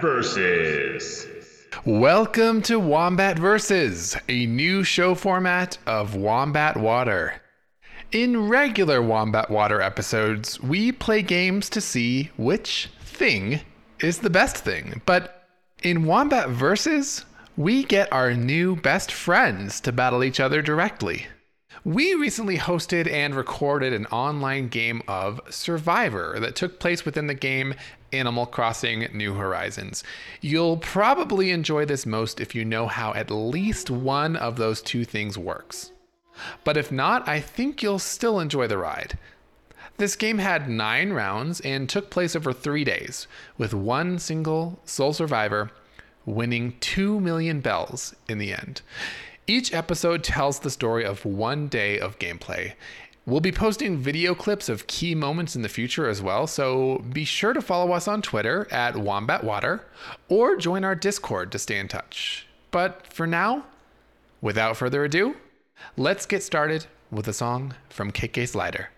[0.00, 1.26] Versus.
[1.84, 7.42] Welcome to Wombat Versus, a new show format of Wombat Water.
[8.10, 13.60] In regular Wombat Water episodes, we play games to see which thing
[13.98, 15.02] is the best thing.
[15.04, 15.46] But
[15.82, 17.26] in Wombat Versus,
[17.58, 21.26] we get our new best friends to battle each other directly.
[21.84, 27.34] We recently hosted and recorded an online game of Survivor that took place within the
[27.34, 27.74] game
[28.12, 30.04] Animal Crossing New Horizons.
[30.40, 35.04] You'll probably enjoy this most if you know how at least one of those two
[35.04, 35.92] things works.
[36.64, 39.18] But if not, I think you'll still enjoy the ride.
[39.96, 43.26] This game had nine rounds and took place over three days,
[43.58, 45.70] with one single sole survivor
[46.24, 48.82] winning 2 million bells in the end.
[49.46, 52.74] Each episode tells the story of one day of gameplay.
[53.26, 57.24] We'll be posting video clips of key moments in the future as well, so be
[57.24, 59.84] sure to follow us on Twitter at Wombat Water
[60.28, 62.46] or join our Discord to stay in touch.
[62.70, 63.64] But for now,
[64.40, 65.36] without further ado,
[65.98, 68.88] let's get started with a song from KK Slider.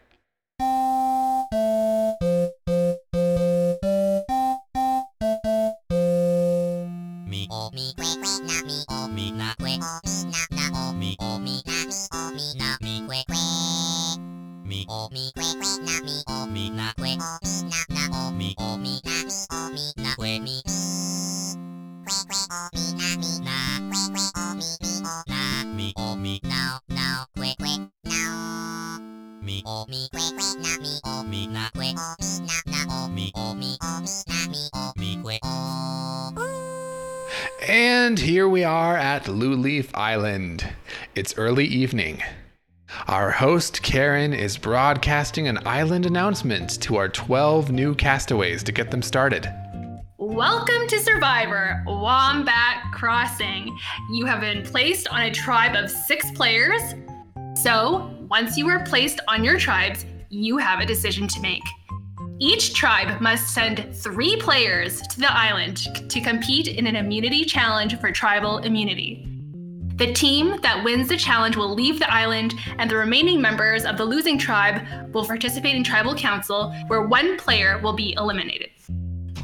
[37.68, 40.68] And here we are at Luleaf Island.
[41.14, 42.20] It's early evening.
[43.06, 48.90] Our host, Karen, is broadcasting an island announcement to our 12 new castaways to get
[48.90, 49.48] them started.
[50.18, 53.78] Welcome to Survivor Wombat Crossing.
[54.10, 56.82] You have been placed on a tribe of six players.
[57.54, 61.62] So, once you are placed on your tribes, you have a decision to make.
[62.44, 65.76] Each tribe must send three players to the island
[66.10, 69.28] to compete in an immunity challenge for tribal immunity.
[69.94, 73.96] The team that wins the challenge will leave the island, and the remaining members of
[73.96, 74.82] the losing tribe
[75.14, 78.70] will participate in tribal council, where one player will be eliminated.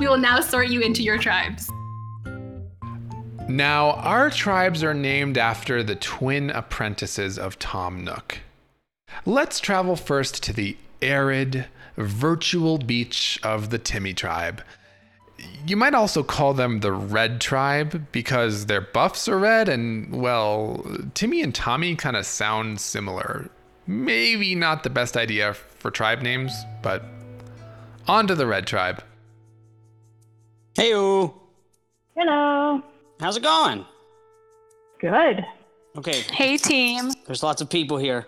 [0.00, 1.70] We will now sort you into your tribes.
[3.48, 8.38] Now, our tribes are named after the twin apprentices of Tom Nook.
[9.24, 11.66] Let's travel first to the arid,
[12.04, 14.62] virtual beach of the Timmy tribe.
[15.66, 20.84] You might also call them the Red Tribe because their buffs are red, and well,
[21.14, 23.48] Timmy and Tommy kind of sound similar.
[23.86, 27.04] Maybe not the best idea for tribe names, but
[28.08, 29.02] on to the Red Tribe.
[30.74, 31.34] Heyo,
[32.16, 32.82] Hello.
[33.20, 33.84] how's it going?
[35.00, 35.44] Good.
[35.96, 37.10] Okay, Hey team.
[37.26, 38.26] there's lots of people here.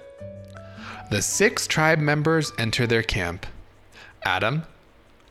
[1.10, 3.46] The six tribe members enter their camp
[4.22, 4.64] Adam,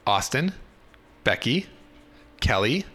[0.07, 0.53] Austin,
[1.23, 1.67] Becky,
[2.41, 2.85] Kelly,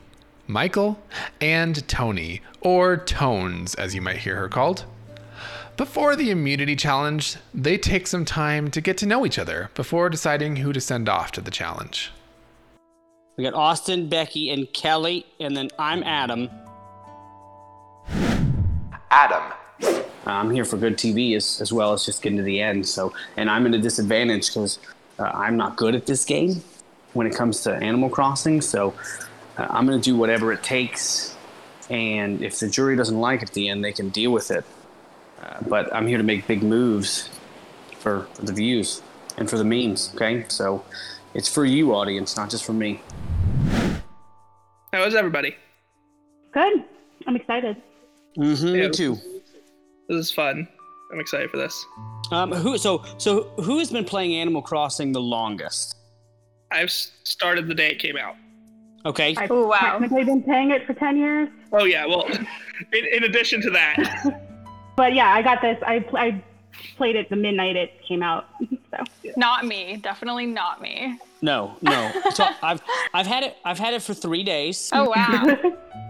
[0.47, 1.01] Michael,
[1.41, 4.85] and Tony, or Tones as you might hear her called.
[5.77, 10.09] Before the immunity challenge, they take some time to get to know each other before
[10.09, 12.13] deciding who to send off to the challenge.
[13.37, 16.49] We got Austin, Becky, and Kelly, and then I'm Adam.
[19.11, 19.53] Adam.
[20.27, 22.87] I'm here for good TV as, as well as just getting to the end.
[22.87, 24.79] So, and I'm at a disadvantage because
[25.19, 26.63] uh, I'm not good at this game
[27.13, 28.61] when it comes to Animal Crossing.
[28.61, 28.95] So,
[29.57, 31.37] uh, I'm going to do whatever it takes.
[31.91, 34.65] And if the jury doesn't like it at the end, they can deal with it.
[35.43, 37.29] Uh, but I'm here to make big moves
[37.99, 39.03] for, for the views
[39.37, 40.11] and for the memes.
[40.15, 40.85] Okay, so
[41.35, 43.03] it's for you, audience, not just for me.
[44.93, 45.57] How is everybody?
[46.53, 46.85] Good.
[47.27, 47.77] I'm excited.
[48.39, 49.19] Mm-hmm, Me too.
[50.09, 50.69] This is fun.
[51.15, 51.87] I'm excited for this.
[52.33, 52.77] Um, who?
[52.77, 55.97] So, so who has been playing Animal Crossing the longest?
[56.73, 58.35] I've started the day it came out.
[59.07, 59.37] Okay.
[59.37, 59.79] I've Oh, wow.
[59.99, 61.49] technically been paying it for 10 years.
[61.73, 62.27] Oh yeah, well,
[62.93, 64.41] in, in addition to that,
[64.97, 65.79] But yeah, I got this.
[65.87, 66.43] I, I
[66.97, 68.47] played it the midnight it came out.
[68.91, 69.05] so
[69.37, 69.97] Not me.
[69.97, 71.19] Definitely not me.
[71.43, 72.11] No, no.
[72.33, 72.81] So I've
[73.13, 74.91] I've had it I've had it for three days.
[74.93, 75.57] Oh wow.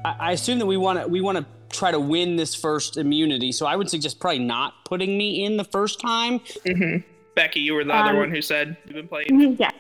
[0.04, 2.96] I, I assume that we want to we want to try to win this first
[2.96, 3.52] immunity.
[3.52, 6.40] So I would suggest probably not putting me in the first time.
[7.34, 9.26] Becky, you were the other Um, one who said you've been playing.
[9.30, 9.70] Mhm, yeah.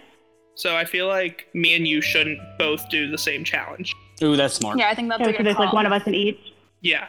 [0.56, 3.94] So I feel like me and you shouldn't both do the same challenge.
[4.22, 4.78] Ooh, that's smart.
[4.78, 5.66] yeah, I think that's So, a so good there's call.
[5.66, 6.38] like one of us in each.
[6.80, 7.06] Yeah.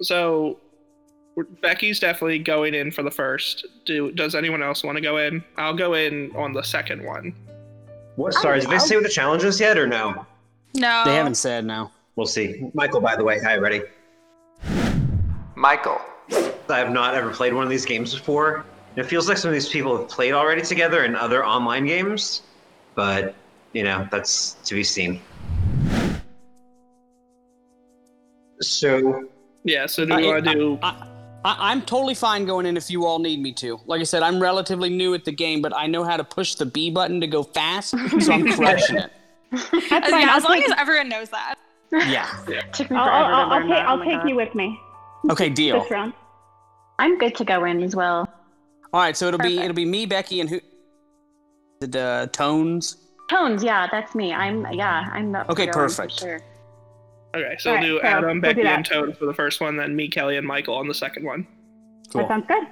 [0.00, 0.58] So
[1.62, 3.66] Becky's definitely going in for the first.
[3.86, 5.42] Do does anyone else want to go in?
[5.56, 7.34] I'll go in on the second one.
[8.16, 8.34] What?
[8.34, 10.24] Sorry, did they say what the challenge is yet or no?
[10.74, 11.02] No.
[11.04, 11.90] They haven't said no.
[12.16, 12.70] We'll see.
[12.74, 13.82] Michael, by the way, hi, ready?
[15.54, 16.00] Michael.
[16.68, 18.64] I have not ever played one of these games before.
[18.96, 22.42] It feels like some of these people have played already together in other online games,
[22.94, 23.34] but
[23.72, 25.20] you know that's to be seen.
[28.60, 29.24] So
[29.64, 29.86] Yeah.
[29.86, 30.78] So do I- you want to do?
[30.82, 31.08] I,
[31.44, 33.78] I, I'm totally fine going in if you all need me to.
[33.86, 36.54] Like I said, I'm relatively new at the game, but I know how to push
[36.54, 39.10] the B button to go fast, so I'm crushing it.
[39.50, 39.70] That's
[40.10, 40.22] fine.
[40.22, 41.56] yeah, as long take, as everyone knows that.
[41.92, 42.26] Yeah.
[42.72, 44.80] Took me I'll, I'll, I'll, take, oh I'll take you with me
[45.30, 45.80] Okay, deal.
[45.82, 46.12] this round.
[46.98, 48.28] I'm good to go in as well.
[48.92, 50.60] All right, so it'll be it'll be me, Becky, and who?
[51.80, 52.96] The uh, tones.
[53.30, 54.32] Tones, yeah, that's me.
[54.32, 56.20] I'm yeah, I'm the Okay, perfect.
[56.20, 56.40] sure.
[57.34, 58.76] Okay, so All we'll right, do so Adam, we'll do Becky, that.
[58.76, 61.46] and Tone for the first one, then me, Kelly, and Michael on the second one.
[62.12, 62.62] That sounds good.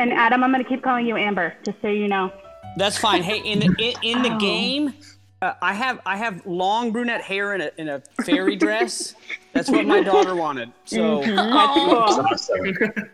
[0.00, 2.32] And Adam, I'm going to keep calling you Amber, just so you know.
[2.78, 3.22] That's fine.
[3.22, 4.38] Hey, in the in, in the Oh.
[4.38, 4.92] game,
[5.42, 9.14] uh, I have I have long brunette hair in a in a fairy dress.
[9.52, 10.72] That's what my daughter wanted.
[10.84, 13.10] So Mhm.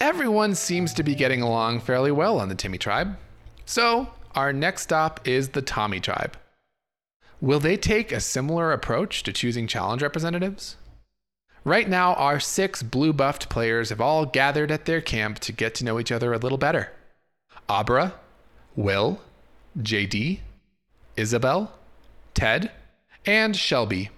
[0.00, 3.16] Everyone seems to be getting along fairly well on the Timmy tribe.
[3.64, 6.36] So, our next stop is the Tommy tribe.
[7.40, 10.76] Will they take a similar approach to choosing challenge representatives?
[11.64, 15.74] Right now, our six blue buffed players have all gathered at their camp to get
[15.76, 16.92] to know each other a little better.
[17.68, 18.14] Abra,
[18.76, 19.20] Will,
[19.78, 20.40] JD,
[21.16, 21.72] Isabel,
[22.34, 22.70] Ted,
[23.24, 24.10] and Shelby.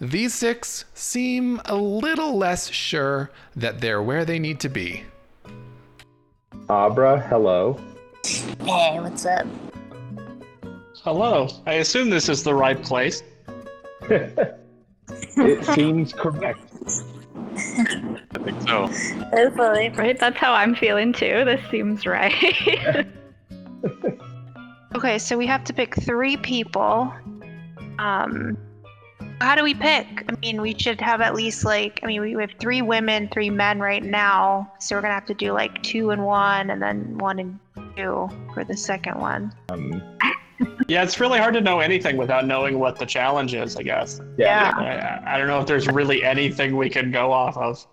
[0.00, 5.04] These six seem a little less sure that they're where they need to be.
[6.68, 7.78] Abra, hello.
[8.24, 9.46] Hey, what's up?
[11.02, 11.48] Hello.
[11.66, 13.22] I assume this is the right place.
[15.36, 16.60] It seems correct.
[17.56, 18.86] I think so.
[19.32, 19.88] Hopefully.
[19.90, 21.44] Right, that's how I'm feeling too.
[21.44, 23.06] This seems right.
[24.94, 27.12] Okay, so we have to pick three people.
[27.98, 28.58] Um,
[29.40, 30.24] how do we pick?
[30.28, 33.50] I mean, we should have at least like, I mean, we have three women, three
[33.50, 37.16] men right now, so we're gonna have to do like two and one, and then
[37.18, 37.58] one and
[37.96, 39.52] two for the second one.
[39.70, 40.02] Um,
[40.88, 44.20] Yeah, it's really hard to know anything without knowing what the challenge is, I guess.
[44.36, 44.72] Yeah.
[44.76, 47.86] I, I don't know if there's really anything we can go off of.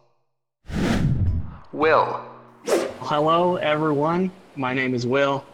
[1.72, 2.20] Will.
[3.00, 4.32] Hello, everyone.
[4.56, 5.46] My name is Will,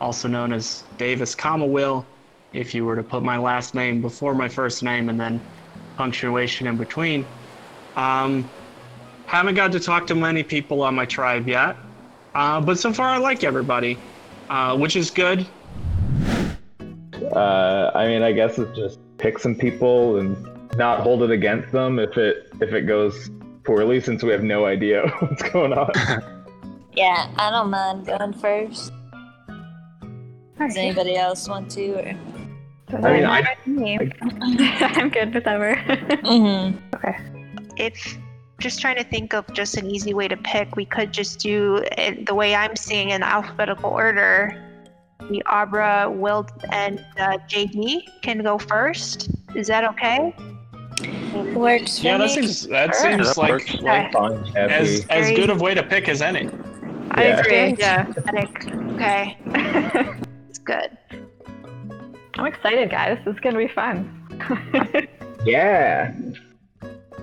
[0.00, 2.06] also known as Davis, comma Will.
[2.52, 5.40] If you were to put my last name before my first name and then
[5.96, 7.24] punctuation in between.
[7.94, 8.48] Um,
[9.26, 11.76] haven't got to talk to many people on my tribe yet,
[12.34, 13.98] uh, but so far I like everybody,
[14.48, 15.46] uh, which is good.
[17.36, 20.36] Uh, I mean, I guess it's just pick some people and
[20.76, 23.30] not hold it against them if it if it goes
[23.62, 25.92] poorly, since we have no idea what's going on.
[26.92, 28.92] Yeah, I don't mind going first.
[30.60, 31.92] Does anybody else want to?
[31.94, 32.14] Or...
[32.92, 33.56] I mean, I,
[34.96, 35.74] I'm good with ever.
[35.76, 36.78] Mm-hmm.
[36.96, 37.16] Okay.
[37.76, 38.18] If
[38.58, 41.82] just trying to think of just an easy way to pick, we could just do
[41.96, 44.54] it the way I'm seeing in alphabetical order.
[45.30, 49.30] The Abra, Will, and uh, JD can go first.
[49.54, 50.34] Is that okay?
[51.54, 53.10] Works Yeah, that seems that Sure.
[53.12, 53.74] seems That like works.
[53.80, 56.48] like fine, as as good of way to pick as any.
[57.12, 57.40] I Yeah.
[57.40, 57.76] agree.
[57.78, 58.06] Yeah.
[58.96, 60.26] Okay, it's
[60.70, 60.96] good.
[62.34, 63.18] I'm excited, guys.
[63.24, 65.06] This is gonna be fun.
[65.46, 66.12] Yeah.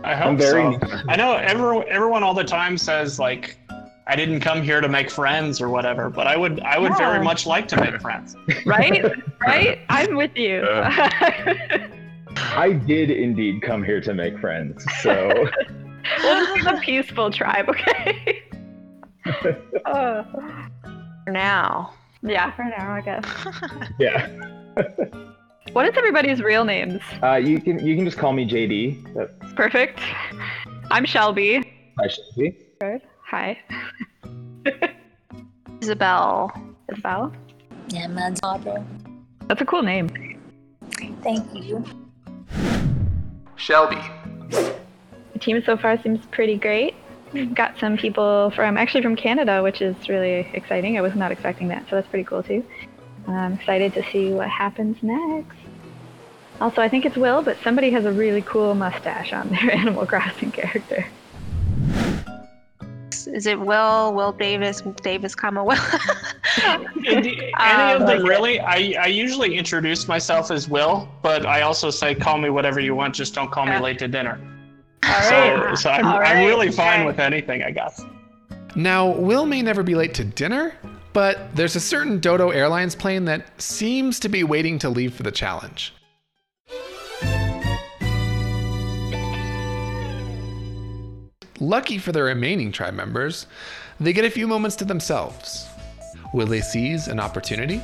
[0.04, 0.80] I hope I'm very so.
[1.08, 3.60] I know everyone everyone all the time says like
[4.08, 7.24] I didn't come here to make friends or whatever, but I would I would very
[7.24, 8.36] much like to make friends.
[8.66, 9.06] right?
[9.42, 9.78] right?
[9.90, 10.66] I'm with you.
[10.68, 14.84] I did indeed come here to make friends.
[15.02, 15.48] So
[16.24, 18.42] Let's be the peaceful tribe, okay?
[19.86, 20.24] uh,
[21.24, 21.94] For now.
[22.22, 23.26] Yeah, for now, I guess.
[24.00, 24.28] yeah.
[25.74, 27.02] What is everybody's real names?
[27.22, 29.14] Uh, you can you can just call me JD.
[29.14, 30.00] That's Perfect.
[30.90, 31.58] I'm Shelby.
[32.00, 32.58] I should be.
[32.80, 33.02] Good.
[33.26, 33.60] Hi.
[35.82, 36.52] Isabel.
[36.92, 37.34] Isabel.
[37.90, 38.84] Yeah, mine's Audra.
[39.48, 40.10] That's a cool name.
[41.22, 41.84] Thank you.
[43.56, 44.02] Shelby.
[44.50, 46.96] The team so far seems pretty great.
[47.34, 50.98] We've got some people from actually from Canada, which is really exciting.
[50.98, 52.66] I was not expecting that, so that's pretty cool too.
[53.28, 55.58] I'm excited to see what happens next.
[56.62, 60.06] Also, I think it's Will, but somebody has a really cool mustache on their Animal
[60.06, 61.06] Crossing character.
[63.28, 64.14] Is it Will?
[64.14, 64.82] Will Davis?
[65.04, 65.78] Davis, comma Will.
[67.08, 68.60] Any Um, of them really?
[68.60, 72.96] I, I usually introduce myself as Will, but I also say call me whatever you
[72.96, 73.82] want, just don't call me Yeah.
[73.82, 74.40] late to dinner.
[75.04, 76.06] So, so I'm.
[76.06, 78.04] I'm really fine with anything, I guess.
[78.76, 80.76] Now, Will may never be late to dinner,
[81.14, 85.24] but there's a certain Dodo Airlines plane that seems to be waiting to leave for
[85.24, 85.94] the challenge.
[91.60, 93.48] Lucky for the remaining tribe members,
[94.00, 95.68] they get a few moments to themselves.
[96.34, 97.82] Will they seize an opportunity?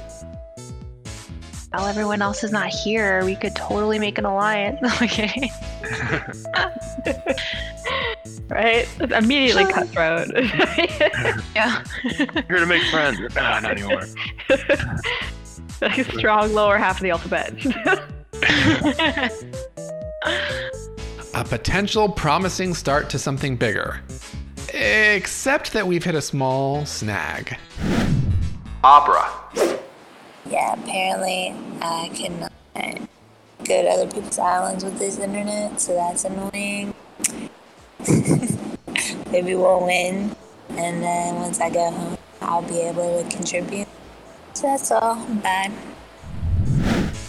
[1.74, 4.80] While everyone else is not here, we could totally make an alliance.
[5.02, 5.50] okay.
[8.48, 8.88] right?
[9.12, 10.28] Immediately cutthroat.
[11.56, 11.84] yeah.
[12.04, 13.18] Here to make friends.
[13.36, 14.04] Ah, not anymore.
[15.82, 17.56] like a strong lower half of the alphabet.
[21.34, 24.00] A potential promising start to something bigger.
[24.76, 27.58] Except that we've hit a small snag.
[28.84, 29.28] Abra.
[30.50, 32.52] Yeah, apparently I cannot
[33.64, 36.94] go to other people's islands with this internet, so that's annoying.
[39.32, 40.36] Maybe we'll win,
[40.72, 43.88] and then once I go home, I'll be able to contribute.
[44.54, 45.16] So that's all.
[45.42, 45.72] Bad.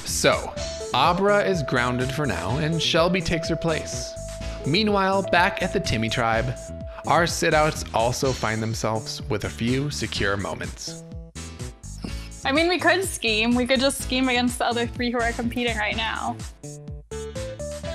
[0.04, 0.52] So,
[0.92, 4.12] Abra is grounded for now, and Shelby takes her place.
[4.66, 6.54] Meanwhile, back at the Timmy tribe,
[7.06, 11.03] our sit-outs also find themselves with a few secure moments.
[12.44, 13.54] I mean, we could scheme.
[13.54, 16.36] We could just scheme against the other three who are competing right now.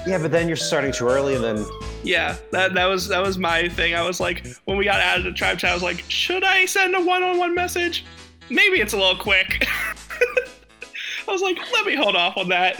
[0.08, 1.66] Yeah, but then you're starting too early, and then
[2.04, 3.94] Yeah, that that was that was my thing.
[3.94, 6.66] I was like, when we got added to tribe chat, I was like, should I
[6.66, 8.06] send a one-on-one message?
[8.50, 9.68] Maybe it's a little quick.
[11.28, 12.80] I was like, let me hold off on that.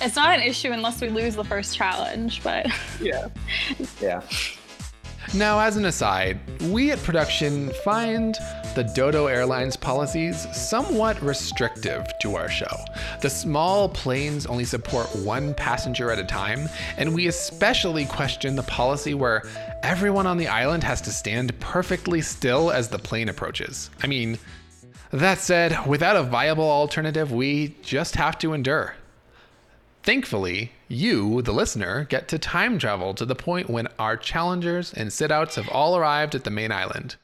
[0.00, 2.66] It's not an issue unless we lose the first challenge, but
[3.00, 3.28] Yeah.
[4.02, 4.20] Yeah.
[5.34, 8.36] Now, as an aside, we at production find
[8.78, 12.84] the Dodo Airlines policies somewhat restrictive to our show.
[13.20, 18.62] The small planes only support one passenger at a time, and we especially question the
[18.62, 19.42] policy where
[19.82, 23.90] everyone on the island has to stand perfectly still as the plane approaches.
[24.00, 24.38] I mean,
[25.10, 28.94] that said, without a viable alternative, we just have to endure.
[30.04, 35.12] Thankfully, you, the listener, get to time travel to the point when our challengers and
[35.12, 37.16] sit outs have all arrived at the main island.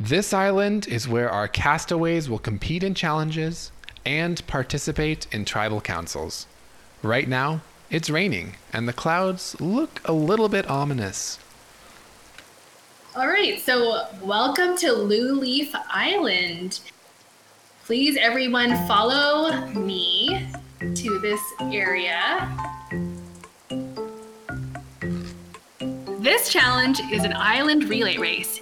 [0.00, 3.72] This island is where our castaways will compete in challenges
[4.06, 6.46] and participate in tribal councils.
[7.02, 11.40] Right now, it's raining, and the clouds look a little bit ominous.
[13.16, 16.78] All right, so welcome to Luleaf Island.
[17.84, 20.46] Please, everyone, follow me
[20.78, 22.56] to this area.
[26.20, 28.57] This challenge is an island relay race.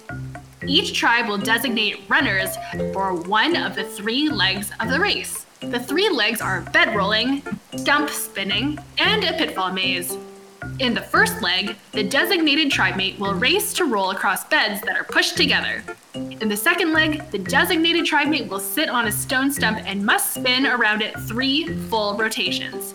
[0.67, 2.55] Each tribe will designate runners
[2.93, 5.45] for one of the three legs of the race.
[5.61, 7.41] The three legs are bed rolling,
[7.75, 10.17] stump spinning, and a pitfall maze.
[10.79, 14.97] In the first leg, the designated tribe mate will race to roll across beds that
[14.97, 15.83] are pushed together.
[16.13, 20.05] In the second leg, the designated tribe mate will sit on a stone stump and
[20.05, 22.93] must spin around it three full rotations.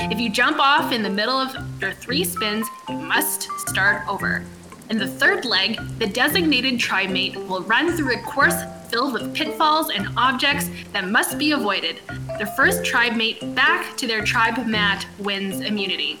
[0.00, 4.42] If you jump off in the middle of your three spins, you must start over.
[4.90, 8.54] In the third leg, the designated tribe mate will run through a course
[8.88, 12.00] filled with pitfalls and objects that must be avoided.
[12.38, 16.18] The first tribe mate back to their tribe mat wins immunity.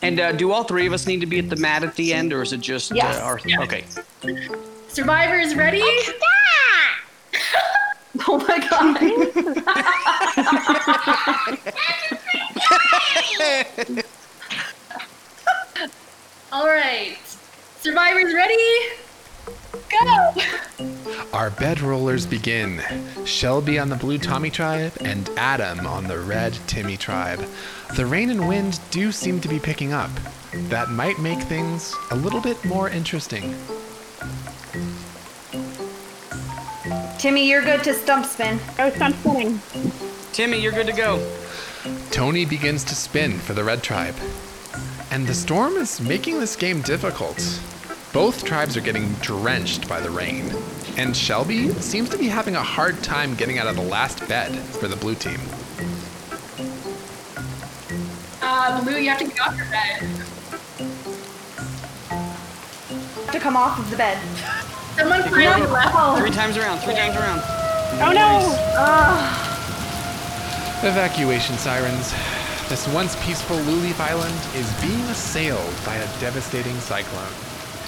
[0.00, 2.14] And uh, do all three of us need to be at the mat at the
[2.14, 3.18] end, or is it just Yes.
[3.18, 3.38] uh, our?
[3.44, 3.60] Yes.
[3.60, 3.84] Okay.
[4.88, 5.82] Survivors ready?
[8.26, 8.58] oh my
[13.94, 14.04] god.
[16.50, 17.18] All right.
[17.80, 18.56] Survivors ready?
[19.90, 20.34] Go!
[21.34, 22.80] Our bed rollers begin.
[23.26, 27.44] Shelby on the blue Tommy tribe and Adam on the red Timmy tribe.
[27.96, 30.10] The rain and wind do seem to be picking up.
[30.70, 33.54] That might make things a little bit more interesting.
[37.18, 38.58] Timmy, you're good to stump spin.
[38.78, 39.60] Oh, stump spinning.
[40.32, 41.22] Timmy, you're good to go.
[42.10, 44.14] Tony begins to spin for the red tribe.
[45.10, 47.60] And the storm is making this game difficult.
[48.12, 50.52] Both tribes are getting drenched by the rain.
[50.96, 54.54] And Shelby seems to be having a hard time getting out of the last bed
[54.58, 55.40] for the blue team.
[58.42, 60.00] Uh, Lou, you have to get off your bed.
[63.32, 64.18] To come off of the bed.
[64.96, 66.18] Someone finally left.
[66.18, 66.80] Three times around.
[66.80, 67.40] Three times around.
[68.00, 68.40] Oh no!
[68.76, 69.44] Ah.
[70.82, 72.12] Evacuation sirens.
[72.68, 77.32] This once peaceful Luleaf Island is being assailed by a devastating cyclone.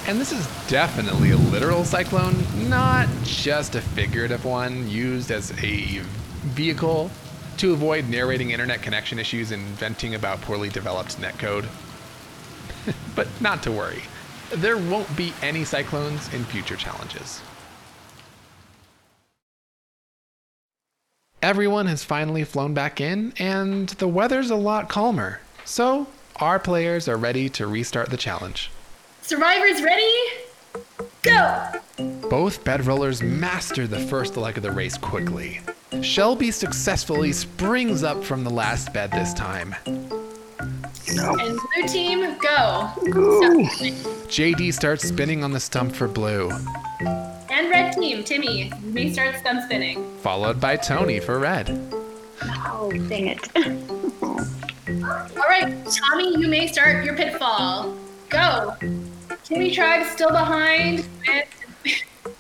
[0.07, 2.35] And this is definitely a literal cyclone,
[2.71, 5.99] not just a figurative one used as a
[6.55, 7.11] vehicle
[7.59, 11.67] to avoid narrating internet connection issues and venting about poorly developed netcode.
[13.15, 14.01] but not to worry,
[14.51, 17.43] there won't be any cyclones in future challenges.
[21.43, 25.41] Everyone has finally flown back in, and the weather's a lot calmer.
[25.65, 26.07] So,
[26.37, 28.71] our players are ready to restart the challenge.
[29.23, 30.13] Survivors ready?
[31.23, 31.67] Go!
[32.29, 35.63] Both bedrollers master the first leg of the race quickly.
[36.03, 39.75] Shelby successfully springs up from the last bed this time.
[39.87, 42.93] And blue team, go.
[43.11, 43.41] go.
[44.29, 46.51] JD starts spinning on the stump for blue,
[47.51, 50.17] And red team, Timmy, you may start stump spinning.
[50.19, 51.69] followed by Tony for red.
[52.43, 53.49] Oh, dang it.
[54.23, 57.97] All right, Tommy, you may start your pitfall.
[58.29, 58.77] Go.
[59.45, 61.07] Timmy Tribe still behind.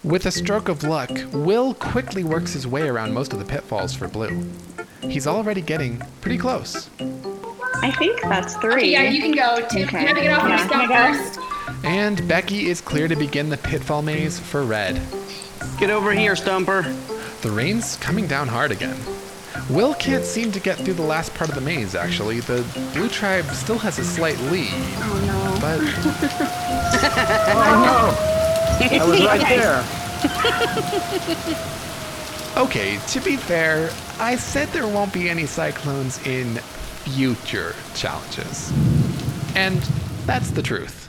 [0.04, 3.94] With a stroke of luck, Will quickly works his way around most of the pitfalls
[3.94, 4.44] for blue.
[5.02, 6.88] He's already getting pretty close.
[7.82, 8.72] I think that's three.
[8.74, 9.66] Okay, yeah, you can go.
[9.68, 10.00] Tim, Okay.
[10.02, 10.66] you have to get off your Yeah.
[10.66, 11.18] stuff Can go?
[11.18, 11.40] first.
[11.90, 15.02] And Becky is clear to begin the pitfall maze for red.
[15.76, 16.82] Get over here, Stumper.
[17.42, 18.97] The rain's coming down hard again.
[19.68, 22.38] Will can't seem to get through the last part of the maze, actually.
[22.38, 24.70] The blue tribe still has a slight lead.
[24.73, 24.78] Oh
[27.82, 28.14] no.
[28.78, 29.85] But I was right there.
[32.61, 36.56] Okay, to be fair, I said there won't be any cyclones in
[37.04, 38.73] future challenges.
[39.54, 39.80] And
[40.26, 41.00] that's the truth.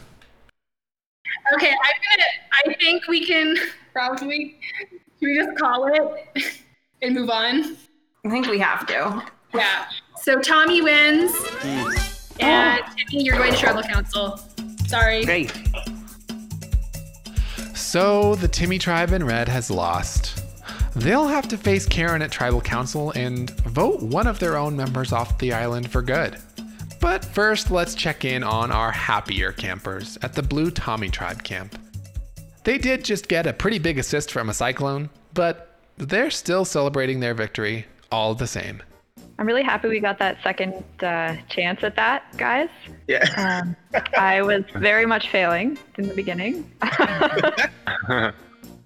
[1.54, 2.30] Okay, I'm gonna.
[2.52, 3.56] I think we can
[3.94, 4.60] probably.
[4.90, 6.62] Can we just call it
[7.02, 7.78] and move on?
[8.26, 9.24] I think we have to.
[9.54, 9.86] Yeah.
[10.22, 11.92] So Tommy wins, hmm.
[12.40, 14.40] and Timmy, you're going to tribal council.
[14.88, 15.24] Sorry.
[15.24, 15.48] Okay.
[17.76, 20.44] So the Timmy tribe in red has lost.
[20.96, 25.12] They'll have to face Karen at tribal council and vote one of their own members
[25.12, 26.38] off the island for good.
[27.02, 31.76] But first, let's check in on our happier campers at the Blue Tommy Tribe camp.
[32.64, 37.20] They did just get a pretty big assist from a cyclone, but they're still celebrating
[37.20, 38.84] their victory all the same.
[39.40, 42.70] I'm really happy we got that second uh, chance at that, guys.
[43.08, 43.66] Yeah.
[43.96, 46.72] Um, I was very much failing in the beginning.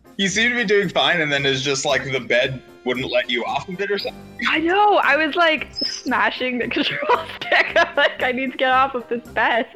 [0.18, 3.30] you seem to be doing fine, and then it's just like the bed wouldn't let
[3.30, 4.22] you off of it or something.
[4.48, 4.98] I know.
[4.98, 7.74] I was like smashing the control stick.
[7.76, 9.68] I'm like, I need to get off of this bed.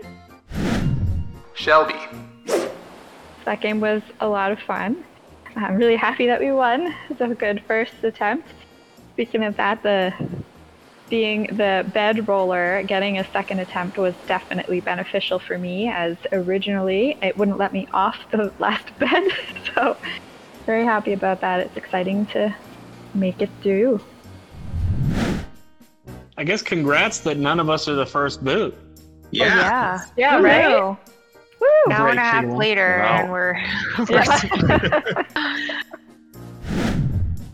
[1.55, 1.95] Shelby.
[3.45, 5.03] That game was a lot of fun.
[5.55, 6.95] I'm really happy that we won.
[7.09, 8.47] It was a good first attempt.
[9.13, 10.13] Speaking of that, the
[11.09, 17.17] being the bed roller, getting a second attempt was definitely beneficial for me as originally
[17.23, 19.23] it wouldn't let me off the last bed.
[19.75, 19.97] So
[20.65, 21.59] very happy about that.
[21.61, 22.53] It's exciting to
[23.13, 23.99] make it through.
[26.37, 28.77] I guess congrats that none of us are the first boot.
[29.31, 30.01] Yeah.
[30.15, 30.43] Yeah, Woo.
[30.45, 30.97] right?
[31.59, 31.67] Woo!
[31.87, 33.17] An hour and a half later, Wow.
[33.17, 33.55] and we're.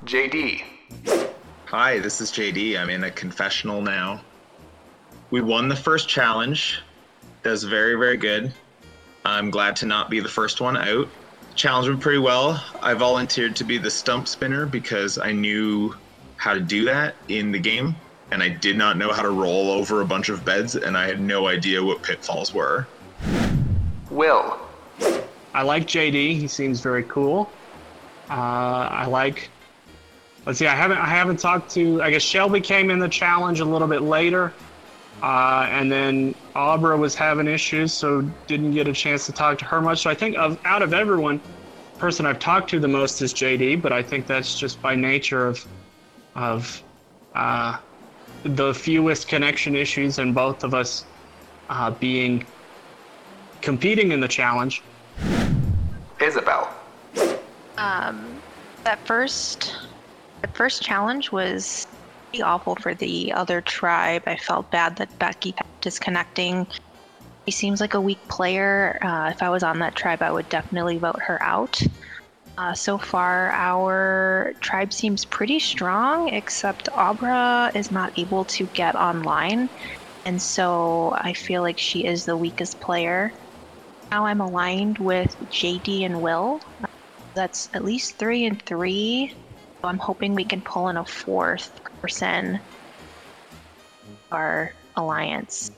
[0.06, 0.64] JD.
[1.66, 2.80] Hi, this is JD.
[2.80, 4.22] I'm in a confessional now.
[5.32, 6.80] We won the first challenge.
[7.42, 8.54] That was very, very good.
[9.26, 11.10] I'm glad to not be the first one out.
[11.56, 12.62] Challenge went pretty well.
[12.82, 15.96] I volunteered to be the stump spinner because I knew
[16.36, 17.96] how to do that in the game,
[18.32, 21.08] and I did not know how to roll over a bunch of beds, and I
[21.08, 22.88] had no idea what pitfalls were.
[24.10, 24.60] Will.
[25.54, 26.38] I like JD.
[26.38, 27.50] He seems very cool.
[28.30, 29.50] Uh, I like.
[30.46, 30.68] Let's see.
[30.68, 30.98] I haven't.
[30.98, 32.02] I haven't talked to.
[32.02, 34.54] I guess Shelby came in the challenge a little bit later,
[35.22, 39.66] uh, and then Abra was having issues, so didn't get a chance to talk to
[39.66, 40.04] her much.
[40.04, 41.42] So I think of out of everyone,
[41.98, 43.82] person I've talked to the most is JD.
[43.82, 45.66] But I think that's just by nature of,
[46.36, 46.84] of,
[47.34, 47.78] uh,
[48.44, 51.06] the fewest connection issues, and both of us,
[51.70, 52.46] uh, being
[53.62, 54.84] competing in the challenge.
[56.22, 56.72] Isabel.
[57.78, 58.40] Um,
[58.84, 59.76] that first,
[60.42, 61.88] the first challenge was
[62.36, 64.24] pretty awful for the other tribe.
[64.28, 66.68] I felt bad that Becky kept disconnecting.
[67.48, 69.00] She seems like a weak player.
[69.02, 71.82] Uh, if I was on that tribe, I would definitely vote her out.
[72.58, 78.96] Uh, so far, our tribe seems pretty strong, except Abra is not able to get
[78.96, 79.70] online.
[80.26, 83.34] And so I feel like she is the weakest player.
[84.12, 86.60] Now I'm aligned with JD and Will.
[87.34, 89.34] That's at least three and three.
[89.86, 92.60] So I'm hoping we can pull in a fourth person.
[94.32, 95.72] Our alliance.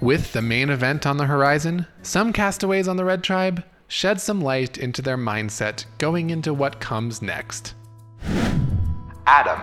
[0.00, 4.40] With the main event on the horizon, some castaways on the Red Tribe shed some
[4.40, 7.74] light into their mindset going into what comes next.
[9.28, 9.60] Adam.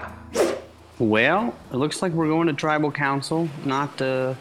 [0.97, 3.49] Well, it looks like we're going to tribal council.
[3.65, 4.33] Not uh,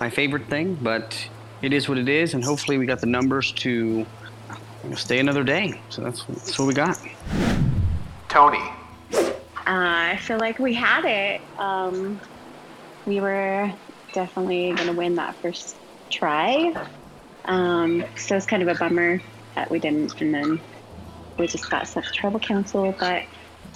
[0.00, 1.16] my favorite thing, but
[1.62, 4.04] it is what it is, and hopefully we got the numbers to
[4.96, 5.80] stay another day.
[5.88, 6.98] So that's, that's what we got.
[8.28, 8.58] Tony.
[9.66, 11.40] Uh, I feel like we had it.
[11.58, 12.20] Um,
[13.06, 13.72] we were
[14.12, 15.76] definitely going to win that first
[16.10, 16.74] try.
[17.46, 19.20] Um, so it's kind of a bummer
[19.54, 20.60] that we didn't, and then
[21.38, 22.94] we just got such tribal council.
[22.98, 23.24] But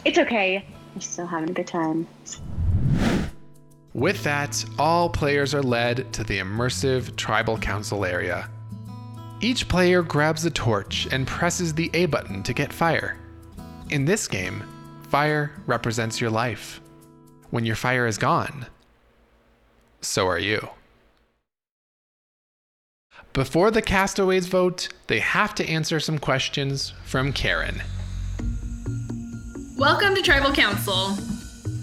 [0.04, 0.64] it's okay.
[0.94, 2.06] We're still having a good time.
[3.94, 8.48] With that, all players are led to the immersive tribal council area.
[9.40, 13.16] Each player grabs a torch and presses the A button to get fire.
[13.90, 14.62] In this game,
[15.08, 16.80] fire represents your life.
[17.50, 18.66] When your fire is gone,
[20.02, 20.68] so are you.
[23.32, 27.80] Before the castaways vote, they have to answer some questions from Karen.
[29.78, 31.16] Welcome to Tribal Council.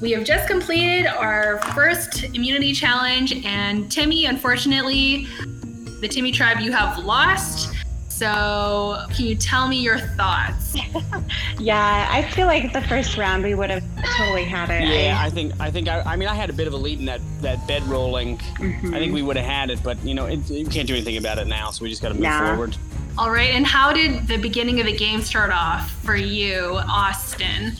[0.01, 5.25] We have just completed our first immunity challenge, and Timmy, unfortunately,
[5.99, 7.73] the Timmy tribe, you have lost.
[8.15, 10.75] So, can you tell me your thoughts?
[11.57, 13.83] Yeah, I feel like the first round we would have
[14.17, 14.87] totally had it.
[14.87, 16.99] Yeah, I think I think I, I mean I had a bit of a lead
[16.99, 18.39] in that that bed rolling.
[18.59, 21.15] I think we would have had it, but you know it, you can't do anything
[21.17, 22.47] about it now, so we just got to move Nah.
[22.49, 22.75] forward.
[23.17, 27.71] All right, and how did the beginning of the game start off for you, Austin,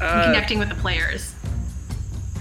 [0.00, 1.34] Uh, connecting with the players?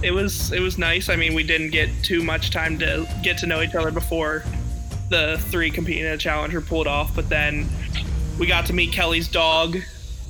[0.04, 1.10] it was it was nice.
[1.10, 4.44] I mean, we didn't get too much time to get to know each other before
[5.10, 7.16] the three competing in a challenge were pulled off.
[7.16, 7.68] But then
[8.40, 9.78] we got to meet Kelly's dog.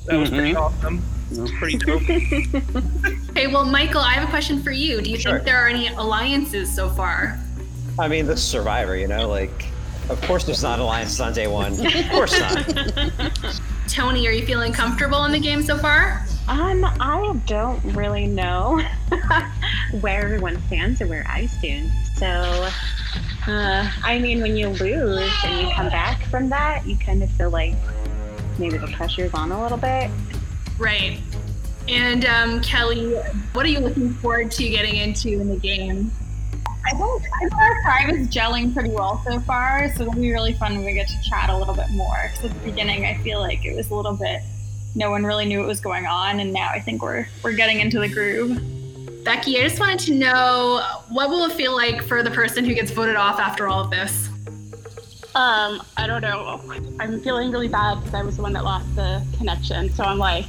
[0.06, 1.02] That was pretty awesome.
[1.32, 2.02] It was pretty dope.
[3.30, 5.02] Okay, well, Michael, I have a question for you.
[5.02, 5.32] Do you Sure.
[5.32, 7.38] think there are any alliances so far?
[7.98, 9.66] I mean, the Survivor, you know, like,
[10.08, 11.72] of course there's not alliances on day one.
[11.84, 13.60] Of course not.
[13.88, 16.24] Tony, are you feeling comfortable in the game so far?
[16.48, 18.80] Um, I don't really know
[20.00, 21.90] where everyone stands or where I stand.
[22.16, 22.68] So,
[23.46, 27.30] uh, I mean, when you lose and you come back from that, you kind of
[27.32, 27.74] feel like
[28.58, 30.10] maybe the pressure's on a little bit.
[30.78, 31.20] Right.
[31.88, 33.14] And um, Kelly,
[33.52, 36.10] what are you looking forward to getting into in the game?
[36.84, 40.32] I think, I think our tribe is gelling pretty well so far, so it'll be
[40.32, 42.30] really fun when we get to chat a little bit more.
[42.30, 44.42] Because at the beginning, I feel like it was a little bit,
[44.94, 47.80] no one really knew what was going on, and now I think we're we're getting
[47.80, 48.60] into the groove.
[49.26, 52.74] Becky, I just wanted to know what will it feel like for the person who
[52.74, 54.28] gets voted off after all of this?
[55.34, 56.60] Um, I don't know.
[57.00, 59.90] I'm feeling really bad because I was the one that lost the connection.
[59.90, 60.46] So I'm like,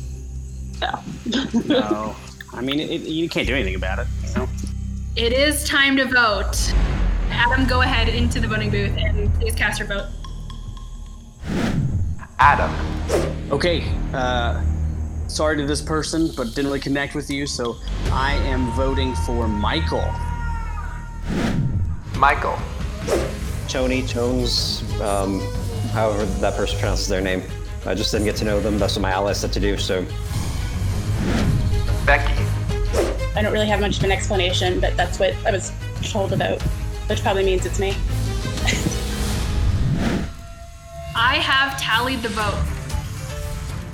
[0.80, 0.98] no.
[1.66, 2.16] No,
[2.54, 4.06] I mean it, you can't do anything about it.
[4.26, 4.48] You know?
[5.14, 6.72] It is time to vote.
[7.28, 10.06] Adam, go ahead into the voting booth and please cast your vote.
[12.38, 12.72] Adam.
[13.50, 13.84] Okay.
[14.14, 14.64] Uh,
[15.28, 17.76] sorry to this person, but didn't really connect with you, so
[18.10, 20.04] I am voting for Michael.
[22.16, 22.58] Michael.
[23.68, 25.40] Tony, Tones, um,
[25.92, 27.42] however that person pronounces their name.
[27.84, 28.78] I just didn't get to know them.
[28.78, 30.04] That's what my ally said to do, so.
[32.04, 32.32] Becky.
[33.34, 36.62] I don't really have much of an explanation, but that's what I was told about,
[37.08, 37.90] which probably means it's me.
[41.14, 42.62] I have tallied the vote.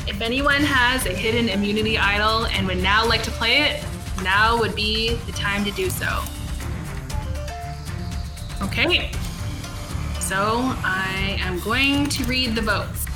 [0.07, 3.85] If anyone has a hidden immunity idol and would now like to play it,
[4.23, 6.23] now would be the time to do so.
[8.63, 9.13] Okay.
[10.21, 13.07] So I am going to read the votes.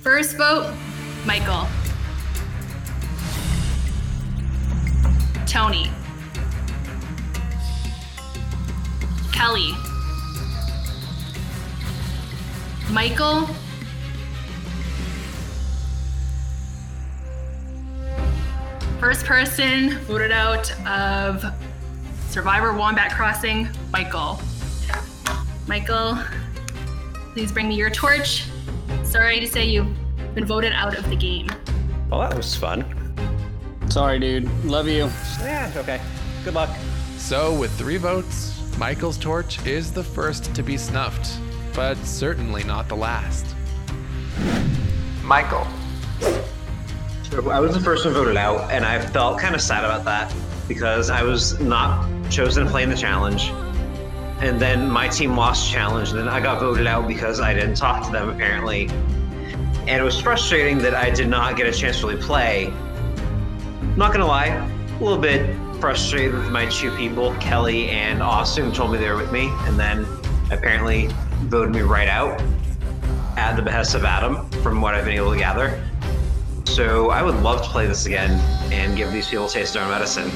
[0.00, 0.74] First vote,
[1.26, 1.66] Michael.
[5.46, 5.90] Tony.
[9.32, 9.72] Kelly.
[12.90, 13.48] Michael.
[19.00, 21.42] First person voted out of
[22.28, 24.38] Survivor Wombat Crossing, Michael.
[25.66, 26.18] Michael,
[27.32, 28.44] please bring me your torch.
[29.02, 29.88] Sorry to say you've
[30.34, 31.48] been voted out of the game.
[32.10, 32.84] Well, that was fun.
[33.88, 34.52] Sorry, dude.
[34.66, 35.08] Love you.
[35.40, 35.98] Yeah, okay.
[36.44, 36.68] Good luck.
[37.16, 41.38] So, with three votes, Michael's torch is the first to be snuffed,
[41.74, 43.46] but certainly not the last.
[45.24, 45.66] Michael.
[47.32, 50.34] I was the first one voted out, and I felt kind of sad about that
[50.66, 53.50] because I was not chosen to play in the challenge.
[54.40, 57.76] And then my team lost challenge, and then I got voted out because I didn't
[57.76, 58.88] talk to them apparently.
[59.86, 62.72] And it was frustrating that I did not get a chance to really play.
[63.96, 68.90] Not gonna lie, a little bit frustrated with my two people, Kelly and Austin, told
[68.90, 70.04] me they were with me, and then
[70.50, 71.08] apparently
[71.42, 72.42] voted me right out
[73.36, 75.80] at the behest of Adam, from what I've been able to gather.
[76.74, 78.30] So I would love to play this again
[78.72, 80.30] and give these people a taste of our medicine.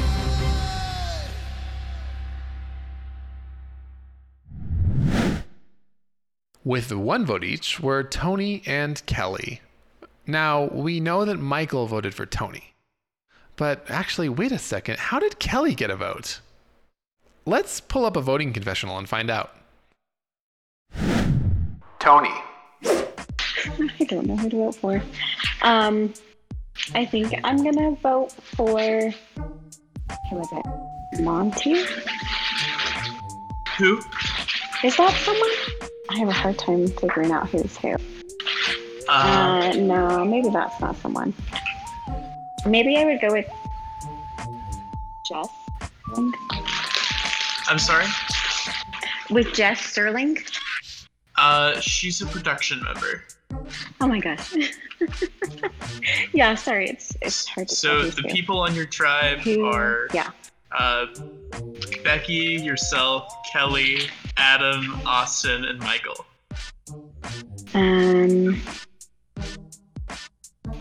[6.64, 9.60] With one vote each were Tony and Kelly.
[10.26, 12.74] Now, we know that Michael voted for Tony.
[13.56, 16.40] But actually, wait a second, how did Kelly get a vote?
[17.46, 19.54] let's pull up a voting confessional and find out.
[21.98, 22.34] Tony.
[24.00, 25.02] I don't know who to vote for.
[25.62, 26.12] Um,
[26.94, 28.78] I think I'm gonna vote for
[30.30, 31.20] who is it?
[31.22, 31.84] Monty.
[33.78, 34.00] Who?
[34.82, 35.50] Is that someone?
[36.10, 37.96] I have a hard time figuring out who's who.
[39.08, 41.32] Uh, Uh, no, maybe that's not someone.
[42.66, 43.46] Maybe I would go with
[45.26, 45.48] Jess.
[47.68, 48.06] I'm sorry.
[49.30, 50.38] With Jess Sterling.
[51.36, 53.24] Uh, she's a production member.
[54.00, 54.54] Oh my gosh.
[56.32, 58.28] yeah, sorry, it's it's hard to So the who.
[58.28, 60.30] people on your tribe Who- are yeah.
[60.72, 61.06] uh,
[62.02, 66.26] Becky, yourself, Kelly, Adam, Austin, and Michael.
[67.74, 68.60] Um,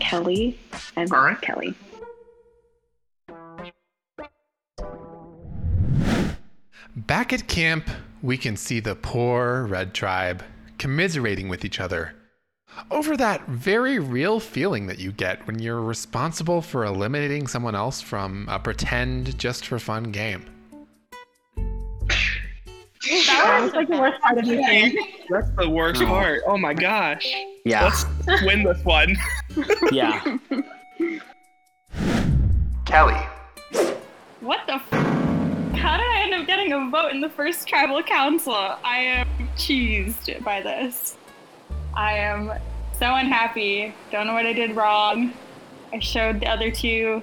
[0.00, 0.58] Kelly.
[0.96, 1.74] I vote Kelly.
[6.96, 7.90] Back at camp,
[8.22, 10.44] we can see the poor Red Tribe
[10.78, 12.14] commiserating with each other
[12.90, 18.00] over that very real feeling that you get when you're responsible for eliminating someone else
[18.00, 20.44] from a pretend just for fun game.
[23.26, 24.96] That was like the worst part of the game.
[25.28, 26.06] That's the worst Oh.
[26.06, 26.40] part.
[26.46, 27.26] Oh my gosh.
[27.66, 27.84] Yeah.
[28.26, 29.14] Let's win this one.
[29.92, 30.20] Yeah.
[32.86, 33.20] Kelly.
[34.40, 34.74] What the?
[34.74, 34.90] F-
[35.76, 38.54] How did I end up getting a vote in the first tribal council?
[38.54, 41.16] I am cheesed by this.
[41.96, 42.52] I am
[42.98, 43.94] so unhappy.
[44.10, 45.32] Don't know what I did wrong.
[45.92, 47.22] I showed the other two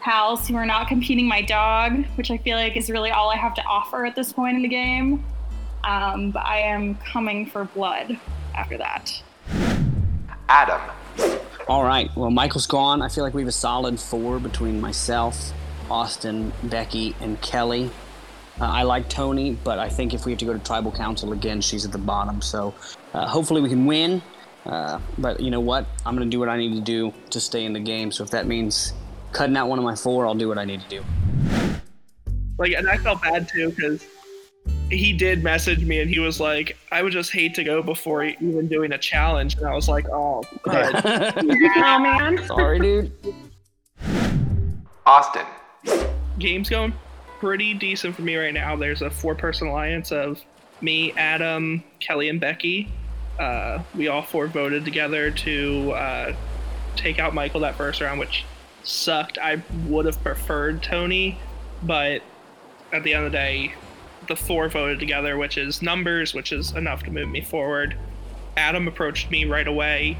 [0.00, 3.36] pals who are not competing my dog, which I feel like is really all I
[3.36, 5.24] have to offer at this point in the game.
[5.84, 8.18] Um, but I am coming for blood
[8.54, 9.22] after that.
[10.48, 10.80] Adam.
[11.68, 12.14] All right.
[12.16, 13.00] Well, Michael's gone.
[13.00, 15.52] I feel like we have a solid four between myself,
[15.90, 17.90] Austin, Becky, and Kelly.
[18.60, 21.32] Uh, I like Tony, but I think if we have to go to tribal council
[21.32, 22.42] again, she's at the bottom.
[22.42, 22.74] So
[23.14, 24.20] uh, hopefully we can win.
[24.66, 25.86] Uh, but you know what?
[26.04, 28.10] I'm going to do what I need to do to stay in the game.
[28.10, 28.92] So if that means
[29.32, 31.04] cutting out one of my four, I'll do what I need to do.
[32.58, 34.06] Like, and I felt bad too because
[34.90, 38.24] he did message me and he was like, "I would just hate to go before
[38.24, 40.70] even doing a challenge," and I was like, "Oh, oh
[42.00, 42.46] man.
[42.46, 43.12] Sorry, dude.
[45.04, 45.46] Austin.
[46.38, 46.92] Game's going
[47.38, 48.76] pretty decent for me right now.
[48.76, 50.40] There's a four-person alliance of
[50.80, 52.90] me, Adam, Kelly, and Becky.
[53.38, 56.36] Uh, we all four voted together to uh,
[56.96, 58.44] take out Michael that first round, which
[58.84, 59.38] sucked.
[59.38, 61.38] I would have preferred Tony,
[61.82, 62.22] but
[62.92, 63.74] at the end of the day,
[64.28, 67.96] the four voted together, which is numbers, which is enough to move me forward.
[68.56, 70.16] Adam approached me right away.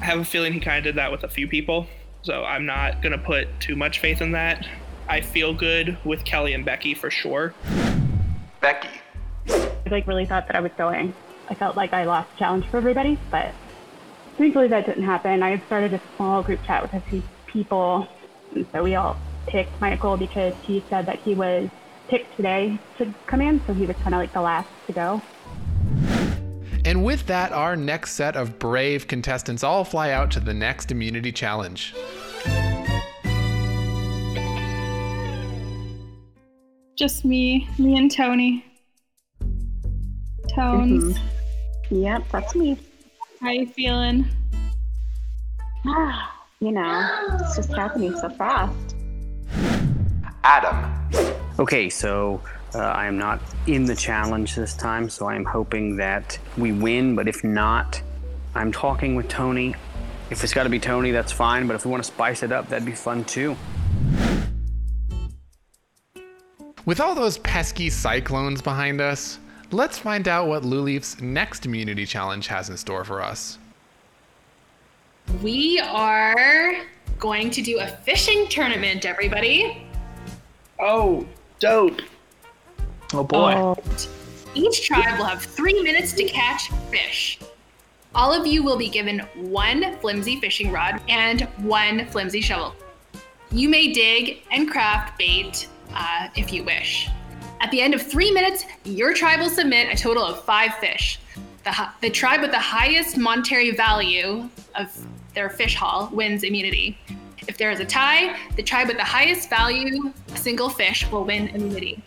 [0.00, 1.86] I have a feeling he kind of did that with a few people,
[2.22, 4.66] so I'm not gonna put too much faith in that.
[5.08, 7.54] I feel good with Kelly and Becky for sure.
[8.60, 8.88] Becky.
[9.48, 11.14] I like really thought that I was going.
[11.48, 13.52] I felt like I lost the challenge for everybody, but
[14.36, 15.42] thankfully that didn't happen.
[15.42, 18.08] I had started a small group chat with a few people,
[18.54, 21.68] and so we all picked Michael because he said that he was
[22.08, 25.22] picked today to come in, so he was kind of like the last to go.
[26.84, 30.92] And with that, our next set of brave contestants all fly out to the next
[30.92, 31.94] immunity challenge.
[36.96, 38.64] Just me, me and Tony.
[40.54, 41.18] Tones.
[41.18, 41.35] Mm-hmm.
[41.90, 42.78] Yep, that's me.
[43.40, 44.26] How you feeling?
[46.60, 48.96] you know, it's just happening so fast.
[50.42, 50.92] Adam.
[51.58, 52.40] Okay, so
[52.74, 56.72] uh, I am not in the challenge this time, so I am hoping that we
[56.72, 57.14] win.
[57.14, 58.02] But if not,
[58.54, 59.74] I'm talking with Tony.
[60.30, 61.68] If it's got to be Tony, that's fine.
[61.68, 63.56] But if we want to spice it up, that'd be fun too.
[66.84, 69.38] With all those pesky cyclones behind us,
[69.70, 73.58] let's find out what Luleaf's next immunity challenge has in store for us.
[75.42, 76.76] We are
[77.18, 79.86] going to do a fishing tournament, everybody.
[80.78, 81.26] Oh,
[81.58, 82.00] dope.
[83.12, 83.74] Oh boy.
[84.54, 87.38] Each tribe will have three minutes to catch fish.
[88.14, 92.74] All of you will be given one flimsy fishing rod and one flimsy shovel.
[93.50, 97.08] You may dig and craft bait uh, if you wish.
[97.60, 101.18] At the end of three minutes, your tribe will submit a total of five fish.
[101.64, 106.98] The, the tribe with the highest monetary value of their fish haul wins immunity.
[107.48, 111.48] If there is a tie, the tribe with the highest value single fish will win
[111.48, 112.02] immunity.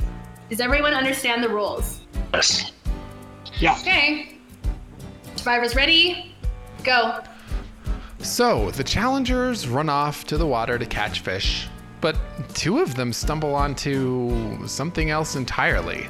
[0.49, 2.01] Does everyone understand the rules?
[2.33, 2.71] Yes.
[3.59, 3.77] Yeah.
[3.81, 4.37] Okay.
[5.35, 6.35] Survivors ready?
[6.83, 7.21] Go.
[8.19, 11.67] So, the challengers run off to the water to catch fish.
[12.01, 12.15] But
[12.53, 16.07] two of them stumble onto something else entirely.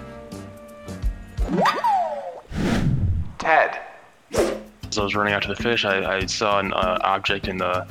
[3.38, 3.80] Ted.
[4.32, 7.88] As I was running after the fish, I, I saw an uh, object in the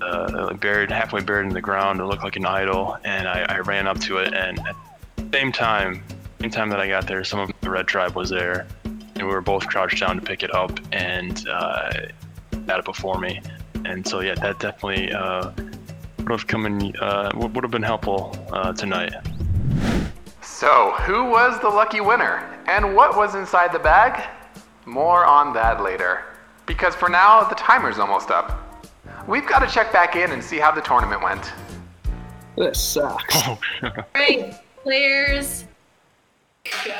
[0.00, 2.00] uh, buried halfway buried in the ground.
[2.00, 4.32] It looked like an idol, and I, I ran up to it.
[4.32, 4.76] And at
[5.16, 6.02] the same time,
[6.40, 9.24] same time that I got there, some of the red tribe was there, and we
[9.24, 11.92] were both crouched down to pick it up, and uh,
[12.66, 13.42] had it before me.
[13.84, 15.50] And so yeah, that definitely uh,
[16.20, 19.12] would have come in, uh, would would have been helpful uh, tonight.
[20.42, 22.58] So, who was the lucky winner?
[22.66, 24.22] And what was inside the bag?
[24.86, 26.24] More on that later.
[26.66, 28.60] Because for now, the timer's almost up.
[29.26, 31.52] We've got to check back in and see how the tournament went.
[32.56, 33.42] This sucks.
[34.14, 35.64] Right, players.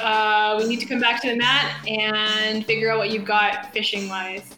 [0.02, 3.72] Uh, we need to come back to the mat and figure out what you've got
[3.72, 4.56] fishing wise.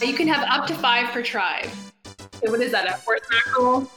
[0.00, 1.68] You can have up to five per tribe.
[2.42, 2.86] So what is that?
[2.88, 3.90] A horse mackerel?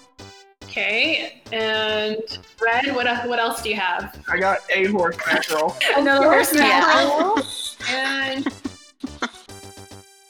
[0.64, 2.18] Okay, and
[2.62, 2.96] red.
[2.96, 4.20] What what else do you have?
[4.28, 5.76] I got a horse mackerel.
[5.98, 6.80] Another horse Yeah.
[6.80, 7.38] mackerel.
[7.90, 8.52] and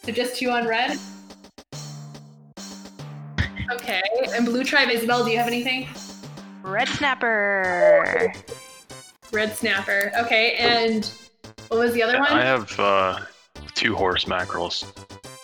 [0.04, 0.98] so just two on red.
[3.72, 4.02] Okay,
[4.36, 4.90] and blue tribe.
[4.90, 5.88] Isabel, do you have anything?
[6.62, 8.34] Red snapper.
[9.32, 10.12] Red snapper.
[10.20, 11.10] Okay, and
[11.70, 12.32] what was the other one?
[12.32, 13.20] I have uh,
[13.74, 14.86] two horse mackerels.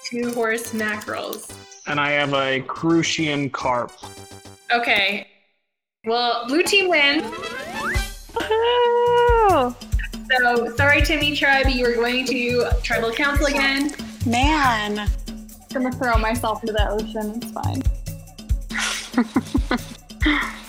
[0.06, 1.52] Two horse mackerels.
[1.90, 3.92] And I have a Crucian carp.
[4.72, 5.28] Okay.
[6.06, 7.26] Well, blue team wins.
[10.40, 13.92] So sorry, Timmy Tribe, you are going to tribal council again.
[14.26, 15.00] Man.
[15.00, 17.42] I'm gonna throw myself into the ocean.
[17.42, 17.82] It's fine.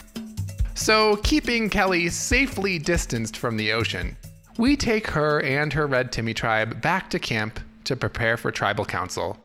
[0.81, 4.17] So, keeping Kelly safely distanced from the ocean,
[4.57, 8.87] we take her and her Red Timmy tribe back to camp to prepare for tribal
[8.87, 9.37] council.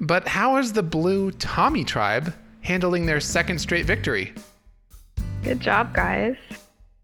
[0.00, 4.34] But how is the blue Tommy tribe handling their second straight victory?
[5.42, 6.36] Good job, guys.
[6.50, 6.56] I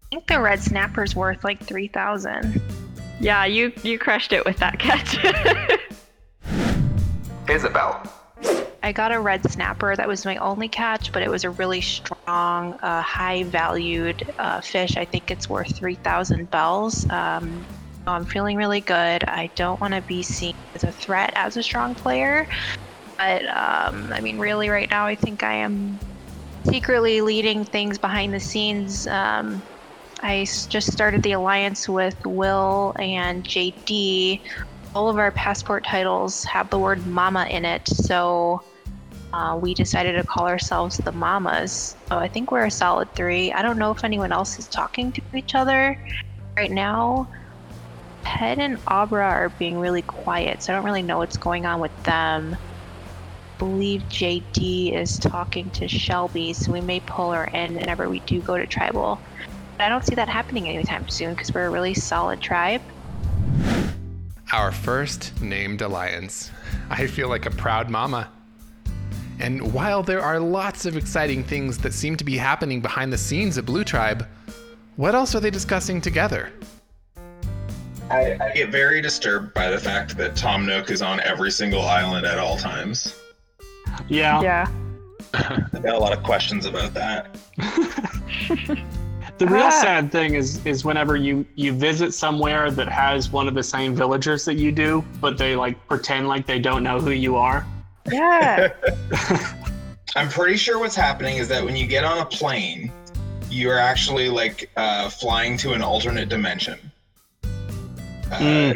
[0.09, 2.61] think the red snapper's worth like 3,000.
[3.19, 5.17] Yeah, you you crushed it with that catch.
[7.49, 8.03] Isabel.
[8.83, 11.79] I got a red snapper that was my only catch, but it was a really
[11.79, 14.97] strong, uh, high valued uh, fish.
[14.97, 17.09] I think it's worth 3,000 bells.
[17.09, 17.65] Um,
[18.05, 19.23] I'm feeling really good.
[19.23, 22.45] I don't want to be seen as a threat as a strong player.
[23.23, 25.97] But um, I mean, really, right now, I think I am
[26.65, 29.07] secretly leading things behind the scenes.
[29.07, 29.63] Um,
[30.21, 34.41] I just started the alliance with Will and JD.
[34.93, 38.61] All of our passport titles have the word mama in it, so
[39.31, 41.95] uh, we decided to call ourselves the Mamas.
[42.09, 43.53] So I think we're a solid three.
[43.53, 45.97] I don't know if anyone else is talking to each other
[46.57, 47.29] right now.
[48.25, 51.79] Ted and Abra are being really quiet, so I don't really know what's going on
[51.79, 52.57] with them.
[53.63, 58.19] I believe JD is talking to Shelby, so we may pull her in whenever we
[58.19, 59.21] do go to tribal.
[59.77, 62.81] But I don't see that happening anytime soon because we're a really solid tribe.
[64.51, 66.51] Our first named alliance.
[66.89, 68.29] I feel like a proud mama.
[69.39, 73.17] And while there are lots of exciting things that seem to be happening behind the
[73.17, 74.27] scenes at Blue Tribe,
[74.97, 76.51] what else are they discussing together?
[78.09, 81.83] I, I get very disturbed by the fact that Tom Nook is on every single
[81.83, 83.21] island at all times.
[84.09, 84.41] Yeah.
[84.41, 84.67] Yeah.
[85.33, 87.35] I got a lot of questions about that.
[89.39, 89.69] The real Ah.
[89.81, 93.95] sad thing is is whenever you you visit somewhere that has one of the same
[93.95, 97.65] villagers that you do, but they like pretend like they don't know who you are.
[98.11, 98.71] Yeah.
[100.15, 102.91] I'm pretty sure what's happening is that when you get on a plane,
[103.49, 106.77] you are actually like uh, flying to an alternate dimension
[108.31, 108.73] uh,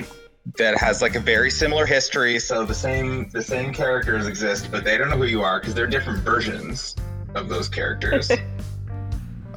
[0.56, 2.40] that has like a very similar history.
[2.40, 5.74] So the same the same characters exist, but they don't know who you are because
[5.74, 6.96] they're different versions
[7.36, 8.32] of those characters.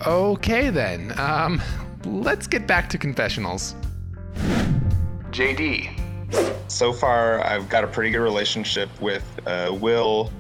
[0.07, 1.12] Okay then.
[1.20, 1.61] Um,
[2.07, 3.74] let's get back to confessionals.
[5.30, 5.91] JD.
[6.68, 10.32] so far, I've got a pretty good relationship with uh, Will.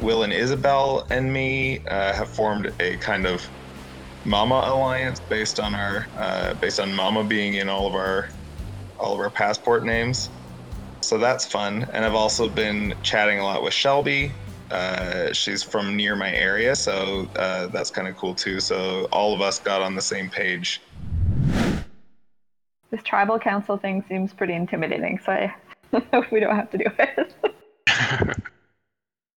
[0.00, 3.48] Will and Isabel and me uh, have formed a kind of
[4.26, 8.28] Mama alliance based on our uh, based on Mama being in all of our
[8.98, 10.30] all of our passport names.
[11.00, 11.88] So that's fun.
[11.92, 14.32] And I've also been chatting a lot with Shelby.
[14.70, 18.60] Uh, she's from near my area, so uh, that's kind of cool too.
[18.60, 20.82] So all of us got on the same page.
[22.90, 25.54] This tribal council thing seems pretty intimidating, so I
[26.12, 27.34] hope we don't have to do it.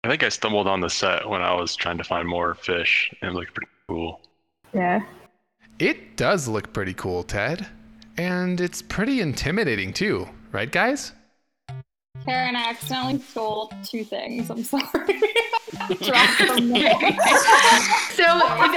[0.04, 3.14] I think I stumbled on the set when I was trying to find more fish,
[3.22, 4.22] and it looked pretty cool.
[4.74, 5.02] Yeah.
[5.80, 7.68] It does look pretty cool, Ted.
[8.18, 11.14] And it's pretty intimidating too, right, guys?
[12.26, 14.50] Karen, I accidentally stole two things.
[14.50, 14.84] I'm sorry.
[15.74, 16.02] so, if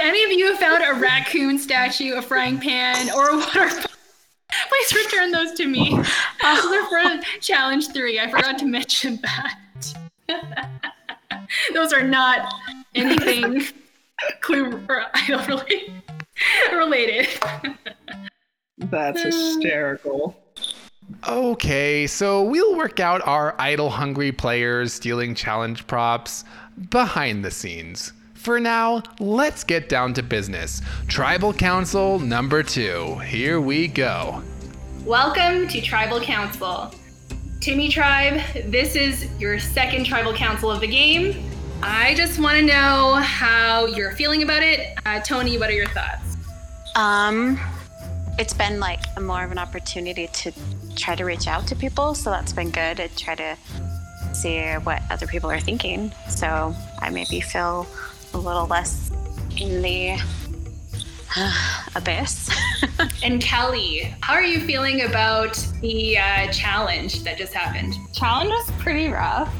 [0.01, 3.91] any of you have found a raccoon statue, a frying pan, or a water bottle,
[4.69, 5.91] please return those to me.
[5.91, 8.19] Those are for challenge three.
[8.19, 9.59] I forgot to mention that.
[11.73, 12.51] those are not
[12.95, 13.63] anything
[14.39, 15.61] clue or idol
[16.71, 17.27] related.
[18.77, 18.91] Related.
[18.91, 20.35] That's hysterical.
[21.27, 26.43] Okay, so we'll work out our idol hungry players stealing challenge props
[26.89, 28.11] behind the scenes.
[28.33, 30.81] For now, let's get down to business.
[31.07, 33.15] Tribal Council number two.
[33.19, 34.43] Here we go.
[35.05, 36.93] Welcome to Tribal Council.
[37.61, 41.49] Timmy Tribe, this is your second Tribal Council of the game.
[41.81, 44.97] I just want to know how you're feeling about it.
[45.05, 46.35] Uh, Tony, what are your thoughts?
[46.95, 47.59] Um,
[48.37, 50.51] it's been like more of an opportunity to
[50.95, 52.97] try to reach out to people, so that's been good.
[52.97, 53.57] To try to
[54.33, 57.87] see what other people are thinking, so I maybe feel
[58.33, 59.11] a little less
[59.57, 60.17] in the
[61.95, 62.49] abyss.
[63.23, 67.95] and Kelly, how are you feeling about the uh, challenge that just happened?
[68.13, 69.53] Challenge was pretty rough.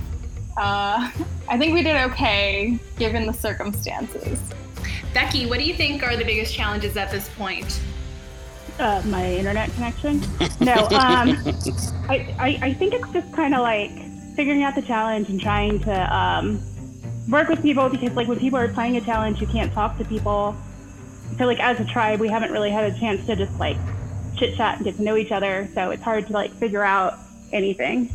[0.57, 1.11] Uh,
[1.47, 4.39] I think we did okay given the circumstances.
[5.13, 7.79] Becky, what do you think are the biggest challenges at this point?
[8.77, 10.19] Uh, my internet connection.
[10.59, 11.37] No, um,
[12.09, 13.91] I, I, I think it's just kind of like
[14.35, 16.61] figuring out the challenge and trying to um,
[17.29, 20.05] work with people because, like, when people are playing a challenge, you can't talk to
[20.05, 20.55] people.
[21.37, 23.77] So, like, as a tribe, we haven't really had a chance to just like
[24.35, 25.69] chit chat and get to know each other.
[25.73, 27.17] So it's hard to like figure out
[27.53, 28.09] anything.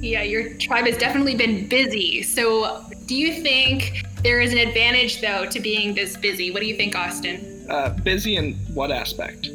[0.00, 2.22] Yeah, your tribe has definitely been busy.
[2.22, 6.50] So, do you think there is an advantage, though, to being this busy?
[6.50, 7.66] What do you think, Austin?
[7.68, 9.50] Uh, busy in what aspect?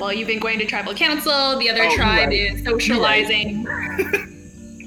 [0.00, 1.58] Well, you've been going to tribal council.
[1.58, 2.32] The other Oh, tribe right.
[2.32, 3.66] is socializing.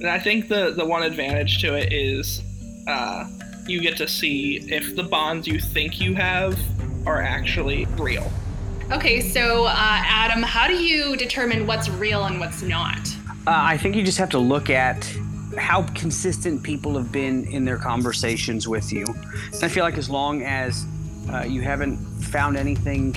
[0.04, 2.42] And I think the the one advantage to it is
[2.90, 3.26] uh,
[3.66, 6.60] you get to see if the bonds you think you have
[7.08, 8.30] are actually real.
[8.92, 12.98] Okay, so uh, Adam, how do you determine what's real and what's not?
[13.48, 15.10] Uh, I think you just have to look at
[15.58, 19.06] how consistent people have been in their conversations with you.
[19.54, 20.86] And I feel like as long as
[21.32, 21.96] uh, you haven't
[22.26, 23.16] found anything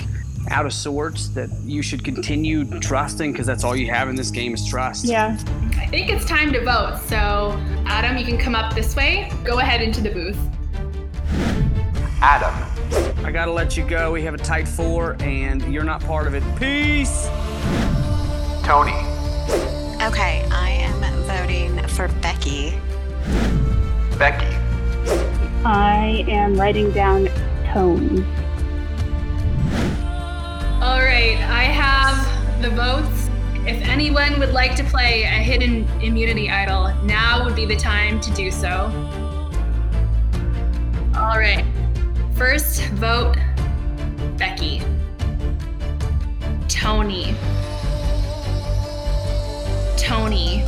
[0.49, 4.31] out of sorts, that you should continue trusting because that's all you have in this
[4.31, 5.05] game is trust.
[5.05, 5.37] Yeah.
[5.77, 6.99] I think it's time to vote.
[7.07, 9.31] So, Adam, you can come up this way.
[9.43, 10.37] Go ahead into the booth.
[12.21, 12.53] Adam.
[13.25, 14.11] I gotta let you go.
[14.11, 16.43] We have a tight four, and you're not part of it.
[16.57, 17.27] Peace.
[18.63, 18.93] Tony.
[20.01, 22.79] Okay, I am voting for Becky.
[24.17, 24.55] Becky.
[25.65, 27.29] I am writing down
[27.73, 28.25] tones.
[31.17, 33.31] All right, I have the votes.
[33.65, 38.21] If anyone would like to play a hidden immunity idol, now would be the time
[38.21, 38.91] to do so.
[41.15, 41.65] All right,
[42.35, 43.35] first vote
[44.37, 44.83] Becky.
[46.67, 47.33] Tony.
[49.97, 50.63] Tony.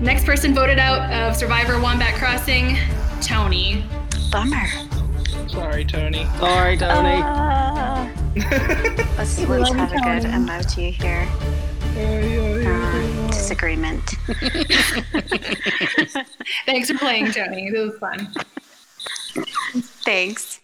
[0.00, 2.78] Next person voted out of Survivor Wombat Crossing,
[3.20, 3.84] Tony.
[4.30, 4.66] Bummer.
[5.48, 6.26] Sorry, Tony.
[6.38, 7.20] Sorry, Tony.
[7.20, 7.61] Uh,
[8.36, 10.34] let's, We let's love you, have a good Tony.
[10.34, 11.28] emoji here.
[11.94, 14.02] Uh, disagreement.
[16.66, 17.66] Thanks for playing, Tony.
[17.68, 18.28] It was fun.
[20.04, 20.60] Thanks.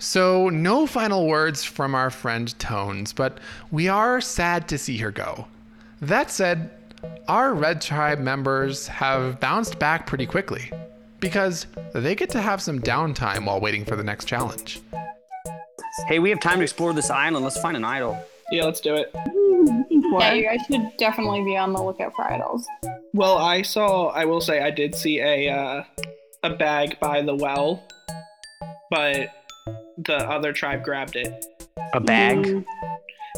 [0.00, 3.38] So, no final words from our friend Tones, but
[3.70, 5.46] we are sad to see her go.
[6.00, 6.70] That said,
[7.28, 10.70] our Red Tribe members have bounced back pretty quickly
[11.20, 14.80] because they get to have some downtime while waiting for the next challenge.
[16.06, 17.44] Hey, we have time to explore this island.
[17.44, 18.18] Let's find an idol.
[18.50, 19.10] Yeah, let's do it.
[19.14, 22.66] Yeah, you guys should definitely be on the lookout for idols.
[23.12, 24.08] Well, I saw.
[24.08, 25.84] I will say I did see a uh,
[26.42, 27.82] a bag by the well,
[28.90, 29.30] but
[29.98, 31.44] the other tribe grabbed it.
[31.92, 32.64] A bag?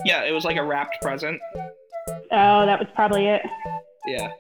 [0.05, 1.41] Yeah, it was like a wrapped present.
[2.31, 3.43] Oh, that was probably it.
[4.07, 4.33] Yeah,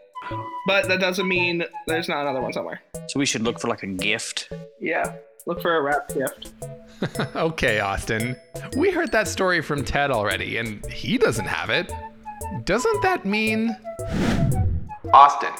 [0.66, 2.80] but that doesn't mean there's not another one somewhere.
[3.08, 4.52] So we should look for like a gift.
[4.80, 5.16] Yeah,
[5.50, 6.52] look for a wrap gift.
[7.36, 8.36] okay, Austin.
[8.76, 11.92] We heard that story from Ted already, and he doesn't have it.
[12.64, 13.76] Doesn't that mean.
[15.12, 15.52] Austin.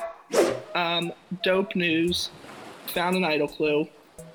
[0.76, 1.12] Um,
[1.42, 2.30] dope news.
[2.94, 3.88] Found an idol clue.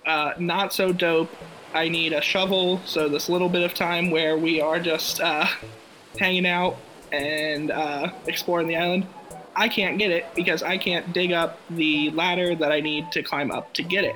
[0.05, 1.33] Uh, not so dope.
[1.73, 5.45] I need a shovel, so this little bit of time where we are just uh,
[6.19, 6.75] hanging out
[7.13, 9.07] and uh, exploring the island,
[9.55, 13.23] I can't get it because I can't dig up the ladder that I need to
[13.23, 14.15] climb up to get it.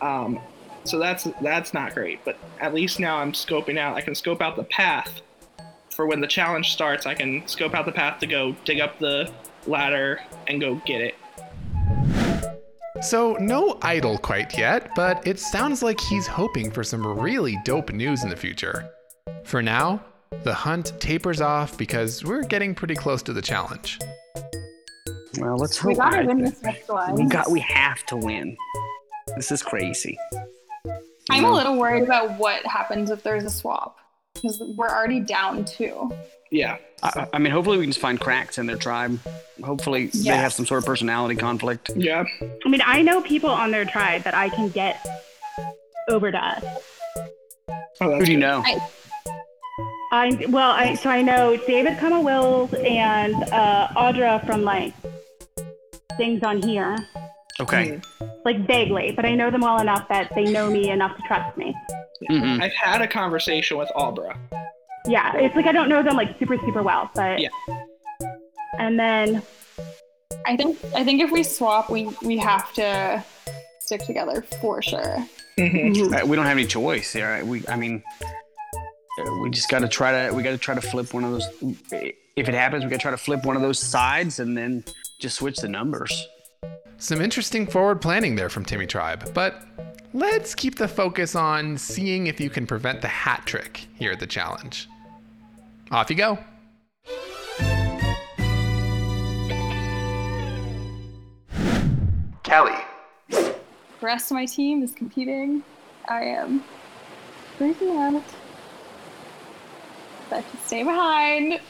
[0.00, 0.40] Um,
[0.88, 2.24] so that's that's not great.
[2.24, 3.96] But at least now I'm scoping out.
[3.96, 5.20] I can scope out the path
[5.90, 7.06] for when the challenge starts.
[7.06, 9.30] I can scope out the path to go dig up the
[9.66, 11.14] ladder and go get it.
[13.00, 17.92] So, no idol quite yet, but it sounds like he's hoping for some really dope
[17.92, 18.90] news in the future.
[19.44, 20.02] For now,
[20.42, 24.00] the hunt tapers off because we're getting pretty close to the challenge.
[25.38, 26.10] Well, let's hope We hope.
[26.10, 27.14] gotta win this next one.
[27.14, 27.48] we got.
[27.50, 28.56] We have to win.
[29.36, 30.18] This is crazy.
[31.30, 33.96] I'm a little worried about what happens if there's a swap
[34.34, 36.10] because we're already down two.
[36.50, 36.78] Yeah.
[37.02, 39.18] I, I mean, hopefully we can just find cracks in their tribe.
[39.62, 41.90] Hopefully they have some sort of personality conflict.
[41.94, 42.24] Yeah.
[42.64, 45.04] I mean, I know people on their tribe that I can get
[46.08, 46.64] over to us.
[48.00, 48.64] Who do you know?
[50.10, 54.94] I well, I so I know David Kama Wills and uh, Audra from like
[56.16, 56.96] things on here,
[57.60, 58.00] Okay.
[58.44, 61.56] like vaguely, but I know them well enough that they know me enough to trust
[61.56, 61.74] me.
[62.30, 64.38] I've had a conversation with Abra.
[65.06, 67.48] Yeah, it's like I don't know them like super super well, but Yeah.
[68.78, 69.42] And then
[70.46, 73.24] I think I think if we swap, we we have to
[73.80, 75.18] stick together for sure.
[75.58, 77.28] Uh, we don't have any choice here.
[77.28, 77.44] right?
[77.46, 80.32] We, I mean, uh, we just got to try to.
[80.34, 81.48] We got to try to flip one of those.
[81.90, 84.84] If it happens, we got to try to flip one of those sides and then
[85.18, 86.28] just switch the numbers.
[87.00, 89.62] Some interesting forward planning there from Timmy Tribe, but
[90.12, 94.18] let's keep the focus on seeing if you can prevent the hat trick here at
[94.18, 94.88] the challenge.
[95.92, 96.38] Off you go.
[102.42, 102.74] Kelly.
[103.28, 103.54] The
[104.02, 105.62] rest of my team is competing.
[106.08, 106.64] I am
[107.60, 108.24] freaking out.
[110.32, 111.60] I can stay behind,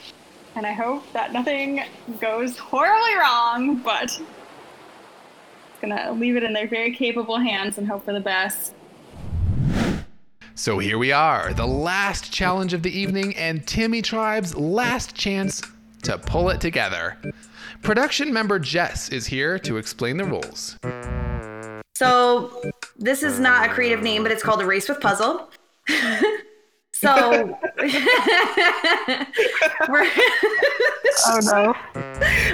[0.54, 1.82] and I hope that nothing
[2.18, 3.76] goes horribly wrong.
[3.76, 4.18] But
[5.80, 8.74] gonna leave it in their very capable hands and hope for the best.
[10.54, 15.62] So here we are, the last challenge of the evening, and Timmy Tribe's last chance
[16.02, 17.16] to pull it together.
[17.82, 20.76] Production member Jess is here to explain the rules.
[21.96, 22.60] So
[22.96, 25.48] this is not a creative name, but it's called a race with puzzle.
[27.00, 27.58] so
[29.88, 30.06] we're
[31.26, 31.74] Oh no.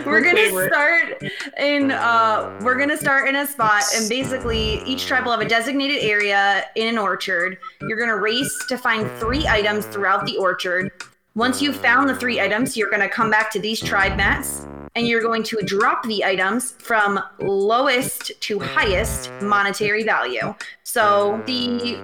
[0.06, 0.72] we're gonna favorite.
[0.72, 1.22] start
[1.58, 5.48] in uh we're gonna start in a spot and basically each tribe will have a
[5.48, 10.90] designated area in an orchard you're gonna race to find three items throughout the orchard
[11.34, 14.66] once you've found the three items you're gonna come back to these tribe mats
[14.96, 20.54] and you're going to drop the items from lowest to highest monetary value
[20.84, 21.98] so the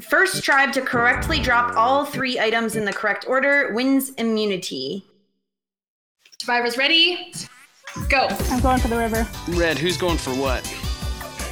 [0.00, 5.04] first tribe to correctly drop all three items in the correct order wins immunity
[6.46, 7.32] Survivors ready?
[8.08, 8.28] Go.
[8.50, 9.26] I'm going for the river.
[9.48, 10.64] Red, who's going for what?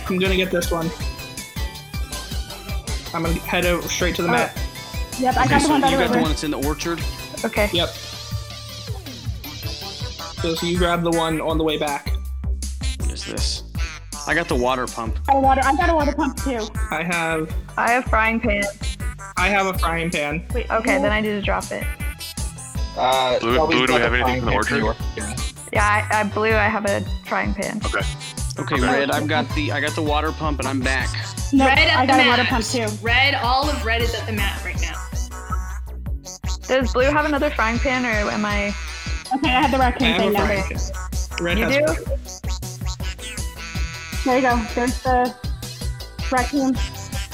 [0.08, 0.88] I'm gonna get this one.
[3.12, 4.32] I'm gonna head over straight to the oh.
[4.32, 4.56] map.
[5.18, 6.62] Yep, I Okay, got the so one by you got the one that's in the
[6.64, 7.00] orchard.
[7.44, 7.68] Okay.
[7.72, 7.88] Yep.
[10.40, 12.10] So, so you grab the one on the way back.
[12.98, 13.62] What is this?
[14.26, 15.18] I got the water pump.
[15.28, 15.60] I got a water.
[15.64, 16.66] I got a water pump too.
[16.90, 18.64] I have I have frying pan.
[19.36, 20.44] I have a frying pan.
[20.54, 21.84] Wait, Okay, then I need to drop it.
[22.96, 24.96] Uh, Blue, blue do we have anything from the frying orchard?
[25.16, 25.36] pan
[25.72, 26.54] Yeah, I, I blue.
[26.54, 27.80] I have a frying pan.
[27.84, 28.00] Okay.
[28.56, 31.08] Okay, Red, I've got the I got the water pump and I'm back.
[31.52, 32.38] No, red at I the got a mat.
[32.38, 32.86] water pump too.
[33.02, 35.06] Red, all of red is at the mat right now.
[36.66, 38.74] Does blue have another frying pan, or am I?
[39.36, 40.46] Okay, I have the I raccoon have thing a now.
[40.46, 40.78] frying pan.
[41.44, 42.04] Red You has do?
[44.24, 44.56] There you go.
[44.74, 45.34] There's the
[46.32, 46.76] raccoon.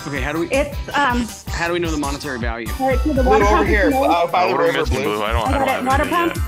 [0.09, 1.27] Okay, how do we It's um.
[1.49, 2.67] how do we know the monetary value?
[2.81, 3.69] Right to the Blue water over pump.
[3.69, 4.07] here, is made.
[4.07, 5.05] uh, by the what are river, missing, Blue.
[5.17, 5.23] Blue?
[5.23, 5.69] I don't, I I don't it.
[5.69, 6.37] have Water anything pump.
[6.37, 6.47] yet.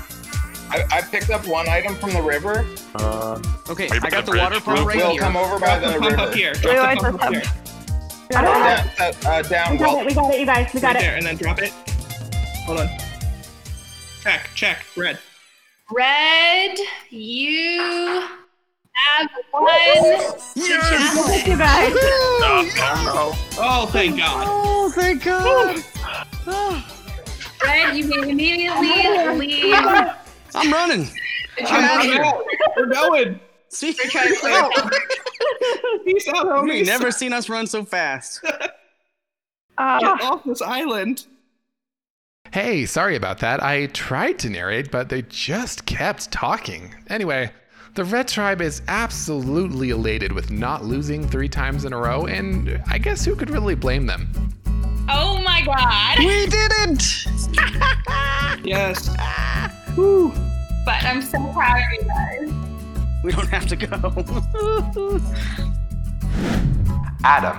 [0.91, 2.65] I, I picked up one item from the river.
[2.95, 4.63] Uh, Okay, Maybe I got the the water bridge.
[4.65, 5.21] pump Will, right Will here.
[5.21, 6.21] come over by Drop the the pump river.
[6.21, 6.53] up here.
[6.55, 7.53] Drop I the pump just up have- here.
[8.29, 8.43] We got
[8.87, 8.97] it.
[8.97, 9.99] Down, uh, down, We got Will.
[10.01, 10.05] it.
[10.07, 10.39] We got it.
[10.39, 10.73] You guys.
[10.73, 11.07] We got Right it.
[11.07, 11.71] there, and then drop it.
[12.65, 12.89] Hold on.
[14.21, 15.19] Check, check, red.
[15.91, 16.77] Red,
[17.09, 17.81] you
[18.93, 21.47] have won the challenge.
[21.47, 21.93] You guys.
[21.95, 24.45] oh, Oh, thank God.
[24.47, 25.83] Oh, thank God.
[27.63, 29.73] Red, you may immediately leave.
[29.75, 31.07] I'm running.
[31.59, 31.99] I'm, tribe.
[32.01, 32.45] I'm out.
[32.77, 33.39] We're going.
[33.69, 33.93] See?
[33.93, 34.09] Peace
[34.45, 34.71] out,
[36.45, 36.77] homies.
[36.77, 38.41] You've never seen us run so fast.
[38.43, 38.71] Get
[39.77, 41.25] Ah, off this island.
[42.53, 43.63] Hey, sorry about that.
[43.63, 46.93] I tried to narrate, but they just kept talking.
[47.07, 47.49] Anyway,
[47.95, 52.79] the Red Tribe is absolutely elated with not losing three times in a row, and
[52.87, 54.29] I guess who could really blame them?
[55.09, 56.19] Oh my god.
[56.19, 57.25] We did it!
[58.63, 59.09] Yes.
[60.85, 62.53] But I'm so proud of you guys.
[63.23, 63.95] We don't have to go.
[67.23, 67.57] Adam.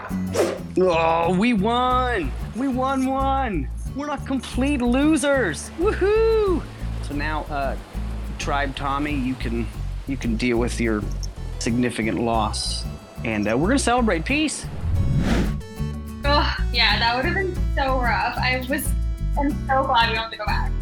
[0.78, 2.30] oh, we won!
[2.55, 3.68] We won one!
[3.95, 5.70] We're not complete losers!
[5.78, 6.62] Woohoo!
[7.03, 7.76] So now, uh,
[8.38, 9.66] Tribe Tommy, you can
[10.09, 11.03] you can deal with your
[11.61, 12.84] significant loss.
[13.24, 14.66] and uh, we're gonna celebrate peace.
[16.26, 18.36] Oh, yeah, that would have been so rough.
[18.36, 18.86] I was,
[19.38, 20.72] I'm so glad we don't have to go back.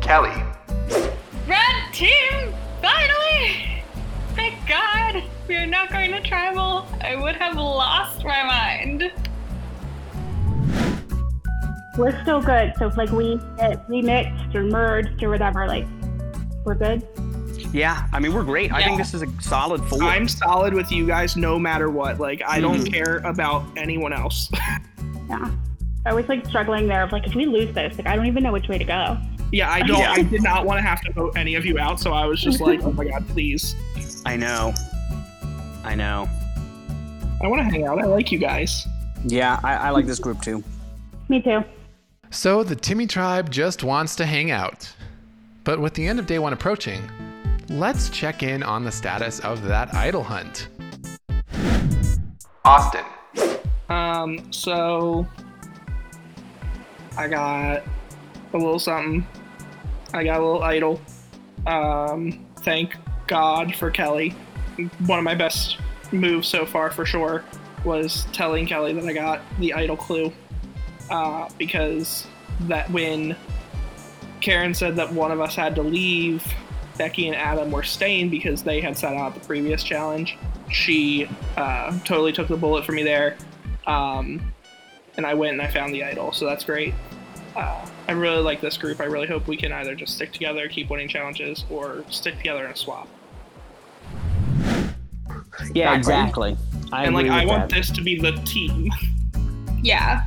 [0.00, 0.32] Kelly.
[1.46, 3.82] Red team, finally!
[4.34, 6.86] Thank God, we are not going to tribal.
[7.02, 9.12] I would have lost my mind.
[11.98, 12.72] We're still good.
[12.78, 15.86] So if like we get remixed or merged or whatever, like
[16.64, 17.06] we're good.
[17.72, 18.72] Yeah, I mean we're great.
[18.72, 20.02] I think this is a solid four.
[20.02, 22.18] I'm solid with you guys no matter what.
[22.20, 22.92] Like I don't Mhm.
[22.92, 24.50] care about anyone else.
[25.28, 25.50] Yeah.
[26.04, 28.44] I was like struggling there of like if we lose this, like I don't even
[28.44, 29.18] know which way to go.
[29.50, 29.98] yeah, I don't.
[29.98, 30.12] Yeah.
[30.12, 32.40] I did not want to have to vote any of you out, so I was
[32.40, 33.74] just like, oh my god, please.
[34.24, 34.72] I know.
[35.82, 36.28] I know.
[37.42, 37.98] I want to hang out.
[37.98, 38.86] I like you guys.
[39.24, 40.62] Yeah, I, I like this group too.
[41.28, 41.64] Me too.
[42.36, 44.94] So the Timmy tribe just wants to hang out.
[45.64, 47.00] But with the end of day one approaching,
[47.70, 50.68] let's check in on the status of that idol hunt.
[52.62, 53.06] Austin.
[53.88, 55.26] Um, so
[57.16, 57.84] I got
[58.52, 59.26] a little something.
[60.12, 61.00] I got a little idol.
[61.66, 62.96] Um, thank
[63.28, 64.34] God for Kelly.
[65.06, 65.78] One of my best
[66.12, 67.44] moves so far, for sure,
[67.82, 70.30] was telling Kelly that I got the idol clue.
[71.10, 72.26] Uh, because
[72.62, 73.36] that when
[74.40, 76.44] Karen said that one of us had to leave,
[76.98, 80.36] Becky and Adam were staying because they had sat out the previous challenge.
[80.70, 83.36] She uh, totally took the bullet for me there.
[83.86, 84.52] Um,
[85.16, 86.94] and I went and I found the idol, so that's great.
[87.54, 89.00] Uh, I really like this group.
[89.00, 92.64] I really hope we can either just stick together, keep winning challenges, or stick together
[92.64, 93.08] in a swap.
[95.72, 96.56] Yeah, exactly.
[96.92, 97.76] I and like, I want that.
[97.76, 98.90] this to be the team.
[99.82, 100.24] Yeah.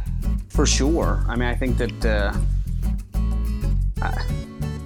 [0.60, 1.24] For sure.
[1.30, 2.34] I mean, I think that uh,
[4.02, 4.26] I-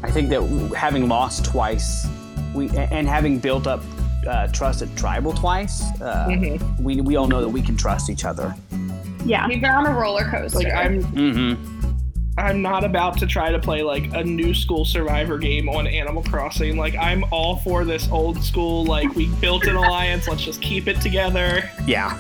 [0.04, 0.44] I think that
[0.78, 2.06] having lost twice,
[2.54, 3.82] we and having built up
[4.28, 6.80] uh, trust at tribal twice, uh, Mhm.
[6.80, 8.54] we we all know that we can trust each other.
[9.26, 9.48] Yeah.
[9.48, 10.60] We've been on a roller coaster.
[10.60, 11.90] Like I'm, Mm-hmm.
[12.38, 16.22] I'm not about to try to play like a new school Survivor game on Animal
[16.22, 16.78] Crossing.
[16.78, 18.86] Like I'm all for this old school.
[18.86, 20.28] Like we built an alliance.
[20.28, 21.68] Let's just keep it together.
[21.88, 22.14] Yeah.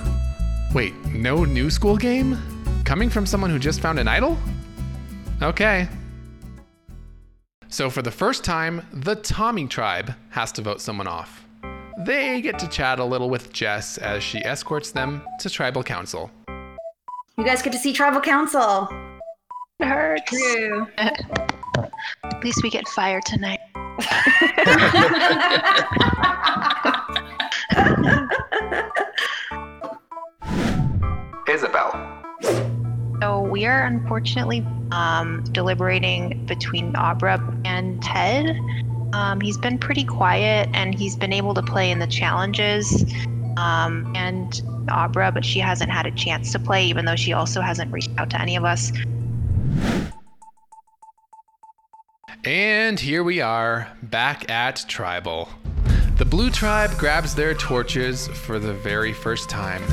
[0.74, 2.36] Wait, no new school game?
[2.86, 4.38] Coming from someone who just found an idol?
[5.42, 5.88] Okay.
[7.70, 11.46] So, for the first time, the Tommy tribe has to vote someone off.
[12.06, 16.30] They get to chat a little with Jess as she escorts them to tribal council.
[17.38, 18.90] You guys get to see tribal council.
[19.80, 20.30] It hurts.
[20.30, 20.88] True.
[20.98, 23.60] At least we get fire tonight.
[31.48, 32.13] Isabel.
[33.54, 38.58] We are unfortunately um, deliberating between Abra and Ted.
[39.14, 43.06] Um, he's been pretty quiet and he's been able to play in the challenges.
[43.58, 47.62] Um, and Abra, but she hasn't had a chance to play, even though she also
[47.62, 48.92] hasn't reached out to any of us.
[52.44, 55.48] And here we are, back at Tribal.
[56.18, 59.84] The Blue Tribe grabs their torches for the very first time.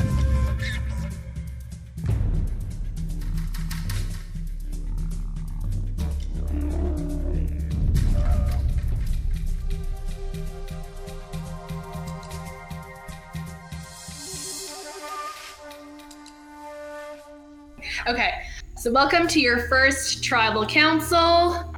[18.07, 18.45] Okay,
[18.77, 21.71] so welcome to your first tribal council.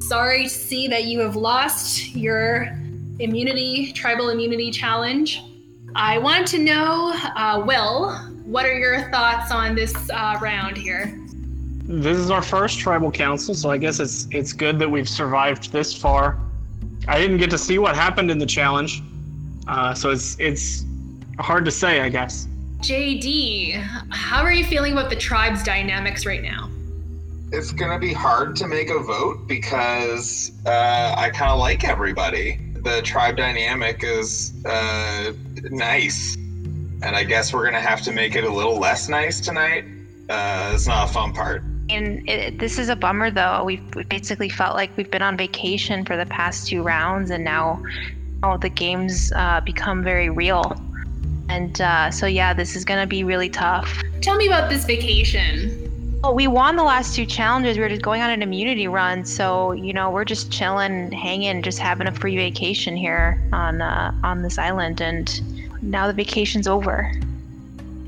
[0.00, 2.74] Sorry to see that you have lost your
[3.18, 5.42] immunity, tribal immunity challenge.
[5.94, 8.12] I want to know, uh, Will,
[8.46, 11.20] what are your thoughts on this uh, round here?
[11.82, 15.70] This is our first tribal council, so I guess it's it's good that we've survived
[15.70, 16.38] this far.
[17.08, 19.02] I didn't get to see what happened in the challenge,
[19.66, 20.86] uh, so it's it's
[21.38, 22.48] hard to say, I guess.
[22.80, 23.74] JD,
[24.10, 26.70] how are you feeling about the tribe's dynamics right now?
[27.50, 32.60] It's gonna be hard to make a vote because uh, I kind of like everybody.
[32.74, 35.32] The tribe dynamic is uh,
[35.70, 39.84] nice, and I guess we're gonna have to make it a little less nice tonight.
[40.28, 41.62] Uh, it's not a fun part.
[41.90, 43.64] And it, this is a bummer, though.
[43.64, 47.42] We've, we basically felt like we've been on vacation for the past two rounds, and
[47.42, 47.82] now,
[48.42, 50.80] now the games uh, become very real.
[51.48, 54.02] And uh, so, yeah, this is going to be really tough.
[54.20, 55.88] Tell me about this vacation.
[56.22, 57.76] Well, we won the last two challenges.
[57.76, 61.62] We were just going on an immunity run, so you know we're just chilling, hanging,
[61.62, 65.00] just having a free vacation here on uh, on this island.
[65.00, 67.12] And now the vacation's over.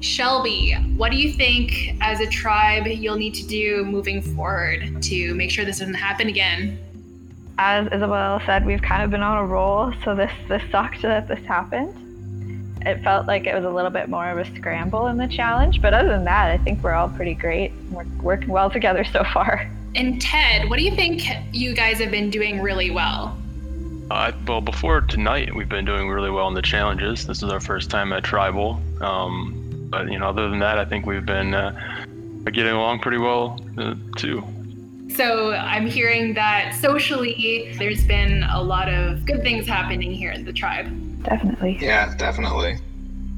[0.01, 5.35] Shelby, what do you think as a tribe you'll need to do moving forward to
[5.35, 6.79] make sure this doesn't happen again?
[7.59, 11.29] As Isabel said, we've kind of been on a roll, so this this sucked that
[11.29, 11.95] this happened.
[12.87, 15.83] It felt like it was a little bit more of a scramble in the challenge.
[15.83, 17.73] But other than that, I think we're all pretty great.
[17.91, 19.71] We're working well together so far.
[19.95, 21.23] And Ted, what do you think
[21.53, 23.37] you guys have been doing really well?
[24.11, 27.27] Uh, well, before tonight, we've been doing really well in the challenges.
[27.27, 28.81] This is our first time at Tribal.
[29.01, 32.05] Um, but, you know, other than that, I think we've been uh,
[32.45, 34.43] getting along pretty well, uh, too.
[35.15, 40.45] So I'm hearing that socially, there's been a lot of good things happening here in
[40.45, 40.89] the tribe.
[41.23, 41.79] Definitely.
[41.81, 42.79] Yeah, definitely.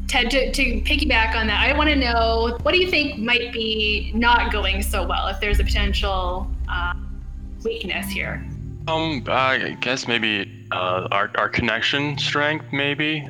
[0.09, 3.53] Ted, to, to piggyback on that, I want to know what do you think might
[3.53, 6.93] be not going so well if there's a potential uh,
[7.65, 8.47] weakness here?
[8.89, 13.27] Um, I guess maybe uh, our, our connection strength, maybe.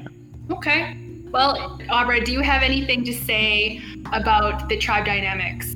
[0.51, 0.97] Okay.
[1.31, 3.81] Well, Abra, do you have anything to say
[4.13, 5.75] about the tribe dynamics?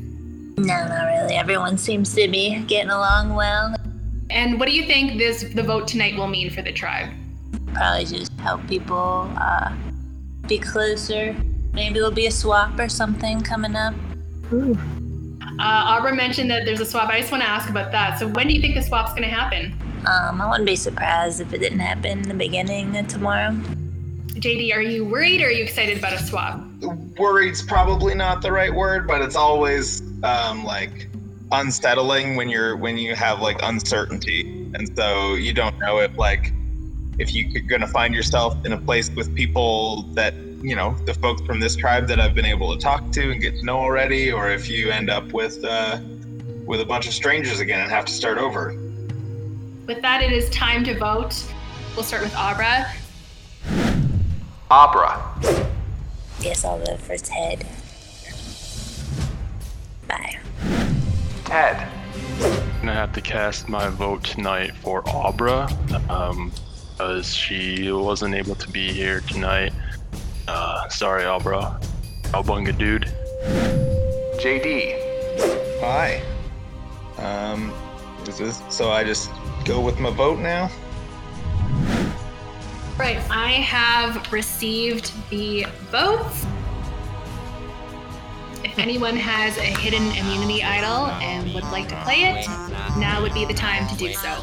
[0.59, 1.35] No, not really.
[1.35, 3.77] Everyone seems to be getting along well.
[4.31, 7.11] And what do you think this the vote tonight will mean for the tribe?
[7.77, 9.73] Probably just help people uh,
[10.49, 11.37] be closer.
[11.73, 13.95] Maybe there'll be a swap or something coming up.
[14.51, 17.11] Uh, Abra mentioned that there's a swap.
[17.11, 18.19] I just want to ask about that.
[18.19, 19.75] So when do you think the swap's going to happen?
[20.07, 23.51] Um, I wouldn't be surprised if it didn't happen in the beginning of tomorrow.
[24.41, 26.61] JD, are you worried or are you excited about a swap?
[27.19, 31.09] Worried's probably not the right word, but it's always um, like
[31.53, 36.53] unsettling when you're when you have like uncertainty, and so you don't know if like
[37.19, 41.43] if you're gonna find yourself in a place with people that you know the folks
[41.43, 44.33] from this tribe that I've been able to talk to and get to know already,
[44.33, 45.99] or if you end up with uh,
[46.67, 48.75] with a bunch of strangers again and have to start over.
[49.87, 51.45] With that, it is time to vote.
[51.95, 52.93] We'll start with Abra.
[54.71, 55.33] Abra.
[56.41, 57.65] Guess I'll vote for Ted.
[60.09, 60.39] Bye.
[61.45, 61.89] Ted.
[62.41, 65.69] I'm gonna have to cast my vote tonight for Abra,
[66.09, 66.53] um,
[66.97, 69.71] because she wasn't able to be here tonight.
[70.49, 71.79] Uh, sorry, Abra.
[72.33, 73.13] Albunga dude.
[74.41, 74.97] JD.
[75.81, 76.23] Hi.
[77.19, 77.71] Um,
[78.27, 78.91] is this so?
[78.91, 79.31] I just
[79.67, 80.71] go with my vote now.
[82.99, 86.47] Right, I have received the votes.
[88.65, 92.49] If anyone has a hidden immunity idol and would like to play it,
[92.99, 94.43] now would be the time to do so.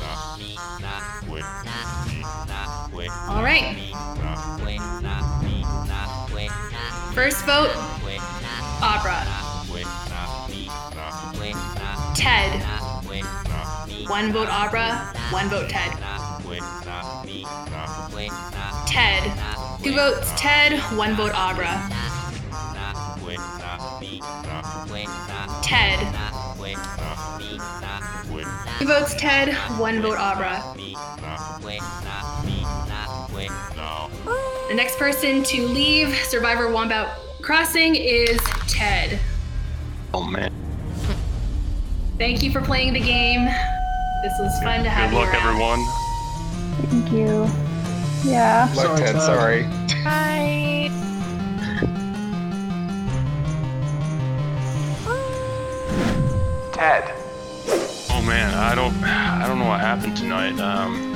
[3.33, 3.75] All right.
[7.15, 7.71] First vote,
[8.79, 9.25] Abra.
[12.15, 12.61] Ted.
[14.07, 15.97] One vote Abra, one vote Ted.
[18.87, 19.23] Ted.
[19.81, 21.89] Two votes Ted, one vote Abra.
[25.63, 25.99] Ted.
[28.77, 32.02] Two votes Ted, one vote Abra.
[34.73, 39.19] The next person to leave Survivor Wombat Crossing is Ted.
[40.15, 40.51] Oh man.
[42.17, 43.45] Thank you for playing the game.
[44.23, 45.47] This was fun to have Good you luck, around.
[45.47, 45.85] everyone.
[46.89, 47.47] Thank you.
[48.27, 48.67] Yeah.
[48.75, 49.61] Look, Ted, sorry.
[50.03, 50.89] Bye.
[56.73, 57.13] Ted.
[58.09, 60.59] Oh man, I don't, I don't know what happened tonight.
[60.59, 61.12] Um,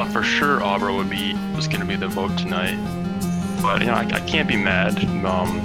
[0.00, 2.78] but for sure, Abra would be was gonna be the vote tonight.
[3.60, 4.96] But you know, I, I can't be mad.
[5.26, 5.60] Um,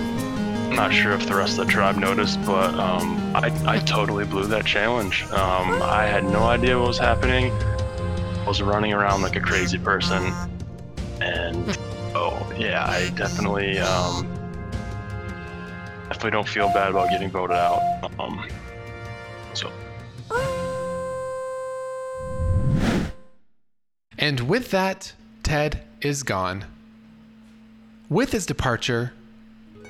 [0.68, 4.26] I'm not sure if the rest of the tribe noticed, but um, I, I totally
[4.26, 5.24] blew that challenge.
[5.32, 7.50] Um, I had no idea what was happening.
[7.54, 10.34] I was running around like a crazy person,
[11.22, 11.78] and
[12.14, 14.28] oh yeah, I definitely um,
[16.10, 17.82] definitely don't feel bad about getting voted out.
[18.20, 18.46] Um,
[19.54, 19.72] so
[24.26, 25.14] And with that,
[25.44, 26.66] Ted is gone.
[28.10, 29.14] With his departure,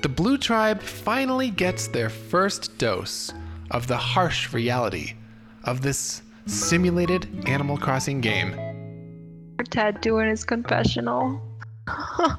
[0.02, 3.32] the Blue Tribe finally gets their first dose
[3.70, 5.14] of the harsh reality
[5.64, 8.54] of this simulated Animal Crossing game.
[9.70, 11.40] Ted doing his confessional.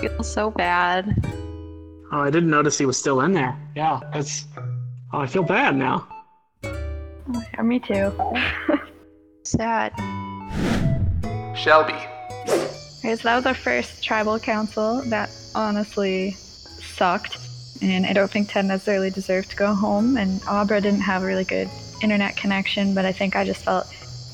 [0.00, 1.24] Feel so bad.
[2.10, 3.56] Oh, I didn't notice he was still in there.
[3.76, 4.46] Yeah, that's.
[5.12, 6.08] Oh, I feel bad now.
[6.64, 8.12] Yeah, me too.
[9.44, 9.92] Sad.
[11.56, 11.94] Shelby.
[12.98, 15.02] Okay, so that was our first tribal council.
[15.06, 17.38] That honestly sucked.
[17.82, 20.16] And I don't think Ted necessarily deserved to go home.
[20.16, 21.68] And Abra didn't have a really good
[22.02, 23.86] internet connection, but I think I just felt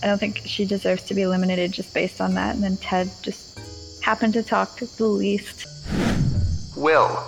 [0.03, 2.55] I don't think she deserves to be eliminated just based on that.
[2.55, 3.59] And then Ted just
[4.03, 5.66] happened to talk the least.
[6.77, 7.25] Will.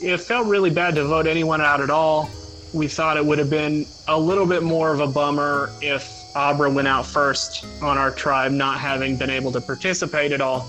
[0.00, 2.30] It felt really bad to vote anyone out at all.
[2.72, 6.70] We thought it would have been a little bit more of a bummer if Abra
[6.70, 10.68] went out first on our tribe, not having been able to participate at all.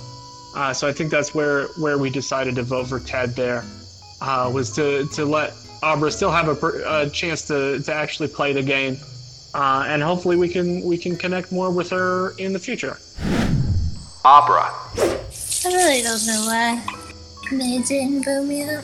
[0.55, 3.35] Uh, so I think that's where where we decided to vote for Ted.
[3.35, 3.63] There
[4.21, 5.53] uh, was to to let
[5.83, 8.97] Abra still have a, a chance to to actually play the game,
[9.53, 12.97] uh, and hopefully we can we can connect more with her in the future.
[14.25, 14.71] Abra.
[15.63, 16.85] I really don't know why
[17.51, 18.83] they didn't vote me up.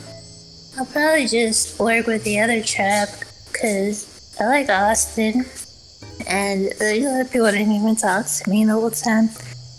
[0.78, 3.08] I'll probably just work with the other tribe
[3.52, 5.44] because I like Austin.
[6.28, 9.30] And the other people didn't even talk to me the whole time.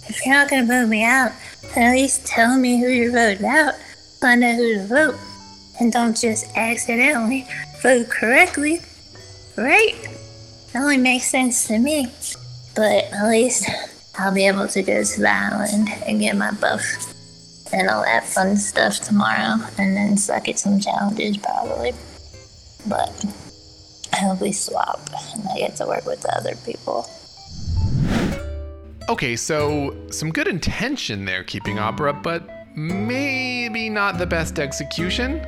[0.08, 1.32] If you're not gonna vote me out,
[1.76, 3.76] then at least tell me who you're voting out.
[4.24, 5.16] I know who to vote.
[5.80, 7.48] And don't just accidentally
[7.82, 8.82] vote correctly.
[9.56, 9.96] Right?
[10.74, 12.08] That only makes sense to me.
[12.76, 13.70] But at least
[14.18, 16.84] I'll be able to go to the island and get my buff
[17.72, 21.94] and all that fun stuff tomorrow, and then suck at some challenges probably.
[22.88, 23.26] But
[24.40, 25.00] we swap
[25.34, 27.10] and I get to work with the other people.
[29.10, 35.42] Okay, so some good intention there, keeping Abra, but maybe not the best execution.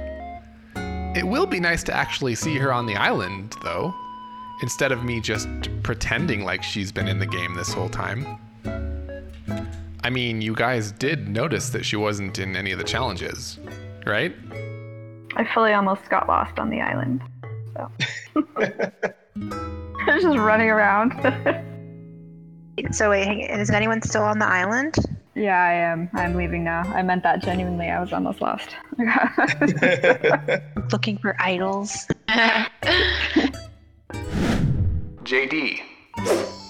[1.16, 3.94] It will be nice to actually see her on the island, though,
[4.62, 5.48] instead of me just
[5.84, 8.40] pretending like she's been in the game this whole time.
[10.04, 13.60] I mean, you guys did notice that she wasn't in any of the challenges,
[14.08, 14.34] right?
[15.36, 17.22] I fully almost got lost on the island.
[17.76, 17.92] So.
[18.36, 18.92] I
[20.08, 21.14] was just running around.
[22.92, 24.96] So wait, hang- is anyone still on the island?
[25.36, 26.10] yeah, I am.
[26.14, 26.82] I'm leaving now.
[26.96, 27.90] I meant that genuinely.
[27.90, 28.70] I was almost lost.
[30.92, 32.08] Looking for idols.
[35.24, 35.80] JD.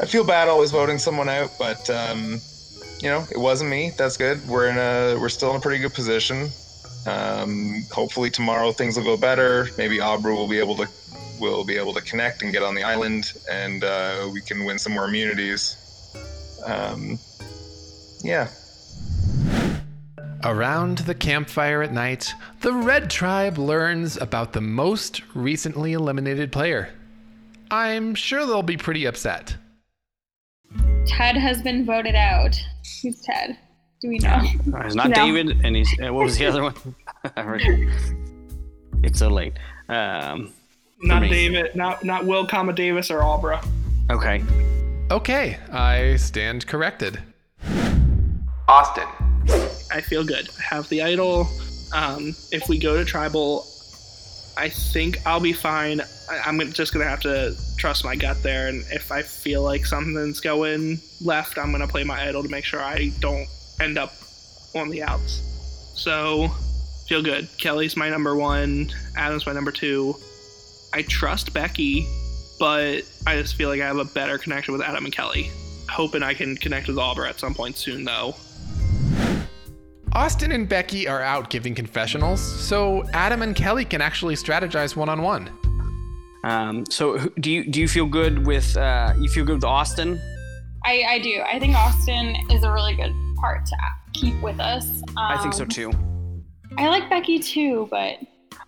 [0.02, 2.39] I feel bad always voting someone out, but um,
[2.99, 3.91] you know, it wasn't me.
[3.97, 4.45] That's good.
[4.49, 6.49] We're in a we're still in a pretty good position.
[7.08, 9.68] Um, hopefully tomorrow things will go better.
[9.78, 10.88] Maybe Abra will be able to
[11.39, 14.78] will be able to connect and get on the island, and uh, we can win
[14.78, 15.76] some more immunities.
[16.66, 17.18] Um,
[18.24, 18.47] yeah.
[20.43, 26.89] Around the campfire at night, the Red Tribe learns about the most recently eliminated player.
[27.70, 29.56] I'm sure they'll be pretty upset.
[31.06, 32.56] Ted has been voted out.
[33.02, 33.58] Who's Ted?
[34.02, 34.41] Do we know?
[34.43, 35.16] It's not No.
[35.16, 36.76] David, and he's uh, what was the other one?
[39.04, 39.54] It's so late.
[39.89, 40.54] Um,
[41.02, 41.24] Not.
[41.24, 43.64] David, not not Will, comma Davis or Abra.
[44.12, 44.43] Okay.
[45.10, 47.20] Okay, I stand corrected.
[48.68, 49.08] Austin.
[49.91, 50.47] I feel good.
[50.60, 51.47] I have the idol.
[51.93, 53.66] Um, if we go to tribal,
[54.56, 56.02] I think I'll be fine.
[56.30, 59.88] I, I'm just gonna have to trust my gut there, and if I feel like
[59.88, 63.47] something's going left, I'm gonna play my idol to make sure I don't
[63.82, 64.13] end up
[64.75, 65.41] on the outs.
[65.95, 66.49] So,
[67.07, 67.47] feel good.
[67.57, 68.91] Kelly's my number one.
[69.17, 70.15] Adam's my number two.
[70.93, 72.07] I trust Becky,
[72.59, 75.51] but I just feel like I have a better connection with Adam and Kelly.
[75.89, 78.36] Hoping I can connect with Aubrey at some point soon, though.
[80.13, 85.07] Austin and Becky are out giving confessionals, so Adam and Kelly can actually strategize one
[85.07, 85.49] on one.
[86.43, 90.19] Um, so do you do you feel good with uh, you feel good with Austin?
[90.84, 91.41] I, I do.
[91.45, 93.75] I think Austin is a really good part to
[94.13, 94.87] keep with us.
[95.09, 95.91] Um, I think so too.
[96.77, 98.19] I like Becky too, but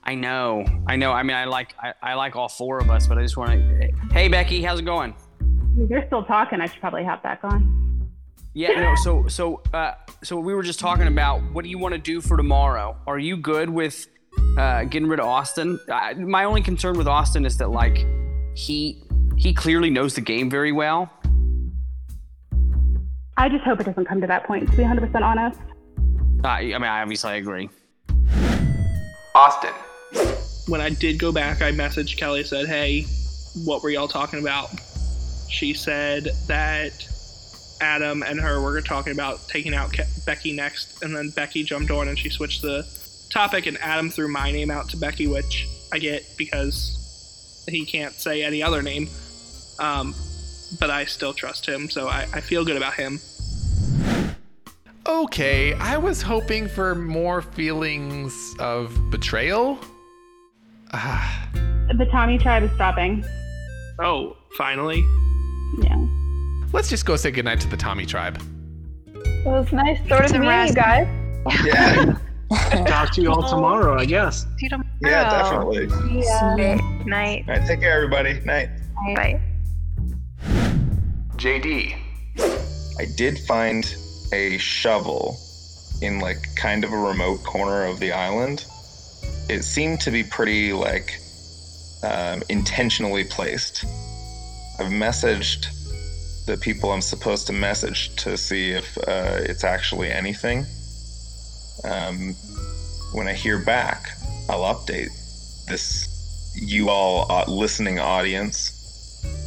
[0.03, 1.13] I know, I know.
[1.13, 3.51] I mean, I like I, I like all four of us, but I just want
[3.51, 3.91] to.
[4.11, 5.15] Hey, Becky, how's it going?
[5.89, 8.09] You're still talking, I should probably hop back on.
[8.53, 8.95] Yeah, no.
[8.95, 9.93] So so uh,
[10.23, 12.97] so we were just talking about what do you want to do for tomorrow?
[13.07, 14.07] Are you good with
[14.57, 15.79] uh, getting rid of Austin?
[15.91, 18.05] I, my only concern with Austin is that like
[18.55, 19.01] he
[19.37, 21.11] he clearly knows the game very well.
[23.35, 25.59] I just hope it doesn't come to that point, to be 100% honest.
[26.43, 27.69] Uh, I mean, I obviously agree.
[29.35, 29.73] Austin.
[30.67, 33.05] when I did go back, I messaged Kelly said, "Hey,
[33.65, 34.69] what were y'all talking about?"
[35.49, 37.07] She said that
[37.81, 41.91] Adam and her were talking about taking out Ke- Becky next, and then Becky jumped
[41.91, 42.85] on and she switched the
[43.31, 48.13] topic, and Adam threw my name out to Becky, which I get because he can't
[48.13, 49.09] say any other name.
[49.79, 50.13] Um,
[50.79, 53.19] but I still trust him, so I, I feel good about him.
[55.05, 59.77] Okay, I was hoping for more feelings of betrayal.
[60.93, 61.49] Ah,
[61.97, 63.25] The Tommy tribe is stopping.
[63.99, 65.03] Oh, finally.
[65.81, 65.95] Yeah.
[66.71, 68.41] let's just go say goodnight to the Tommy tribe.
[69.13, 71.07] It was nice sort of The meeting you guys.
[71.65, 72.15] Yeah.
[72.85, 74.43] Talk to you all tomorrow, I guess.
[74.43, 74.89] See you tomorrow.
[75.01, 76.21] Yeah, definitely.
[76.23, 76.77] Yeah.
[77.05, 77.45] Night.
[77.47, 78.39] All right, take care, everybody.
[78.41, 78.69] Night.
[79.15, 79.41] Bye.
[81.37, 81.95] JD.
[82.99, 83.95] I did find
[84.31, 85.37] a shovel
[86.01, 88.65] in like kind of a remote corner of the island.
[89.49, 91.19] It seemed to be pretty like
[92.03, 93.85] um, intentionally placed.
[94.79, 95.67] I've messaged
[96.45, 100.65] the people I'm supposed to message to see if uh, it's actually anything.
[101.83, 102.35] Um,
[103.13, 104.09] when I hear back,
[104.49, 105.09] I'll update
[105.67, 106.09] this
[106.55, 108.72] you all uh, listening audience.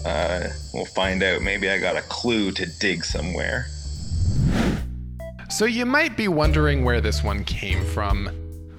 [0.07, 1.43] Uh, we'll find out.
[1.43, 3.67] Maybe I got a clue to dig somewhere.
[5.51, 8.31] So you might be wondering where this one came from.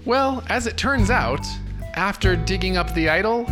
[0.05, 1.45] Well, as it turns out,
[1.95, 3.45] after digging up the idol,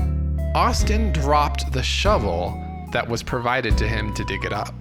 [0.56, 2.58] Austin dropped the shovel
[2.94, 4.74] that was provided to him to dig it up.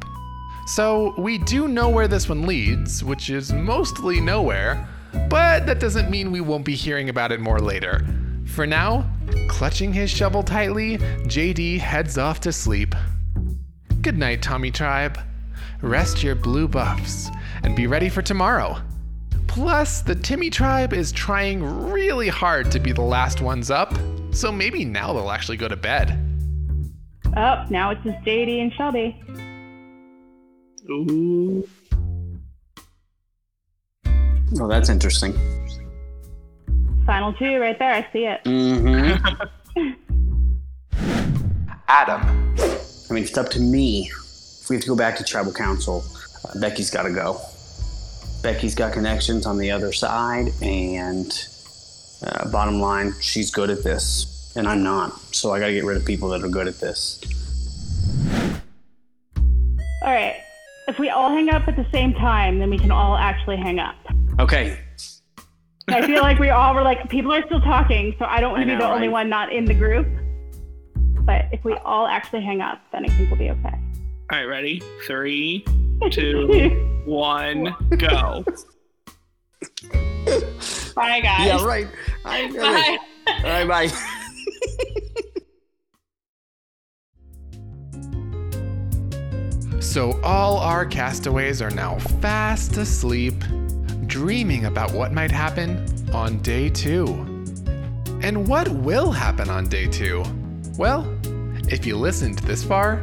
[0.66, 4.88] So we do know where this one leads, which is mostly nowhere,
[5.28, 8.06] but that doesn't mean we won't be hearing about it more later.
[8.54, 9.04] For now,
[9.48, 12.94] clutching his shovel tightly, JD heads off to sleep.
[14.00, 15.18] Good night, Tommy Tribe.
[15.82, 17.30] Rest your blue buffs
[17.64, 18.76] and be ready for tomorrow.
[19.48, 23.92] Plus, the Timmy tribe is trying really hard to be the last ones up,
[24.30, 26.16] so maybe now they'll actually go to bed.
[27.36, 29.20] Oh, now it's just JD and Shelby.
[30.88, 31.68] Ooh.
[34.60, 35.34] Oh, that's interesting.
[37.06, 37.92] Final two right there.
[37.92, 38.42] I see it.
[38.44, 39.92] Mm-hmm.
[41.88, 42.20] Adam.
[42.20, 44.10] I mean, it's up to me.
[44.10, 46.02] If we have to go back to tribal council,
[46.44, 47.38] uh, Becky's got to go.
[48.42, 51.46] Becky's got connections on the other side, and
[52.26, 55.18] uh, bottom line, she's good at this, and I'm not.
[55.34, 57.20] So I got to get rid of people that are good at this.
[60.02, 60.36] All right.
[60.88, 63.78] If we all hang up at the same time, then we can all actually hang
[63.78, 63.96] up.
[64.38, 64.78] Okay.
[65.88, 68.62] I feel like we all were like, people are still talking, so I don't want
[68.62, 70.06] to be know, the only one not in the group.
[71.20, 73.74] But if we all actually hang up, then I think we'll be okay.
[74.32, 74.82] All right, ready?
[75.06, 75.64] Three,
[76.10, 78.44] two, one, go.
[80.94, 81.46] Bye, guys.
[81.46, 81.88] Yeah, right.
[82.24, 82.98] I, Bye.
[83.26, 83.90] All right, bye.
[89.80, 93.34] So all our castaways are now fast asleep,
[94.06, 97.06] dreaming about what might happen on day two.
[98.22, 100.24] And what will happen on day two?
[100.78, 101.06] Well,
[101.68, 103.02] if you listened this far,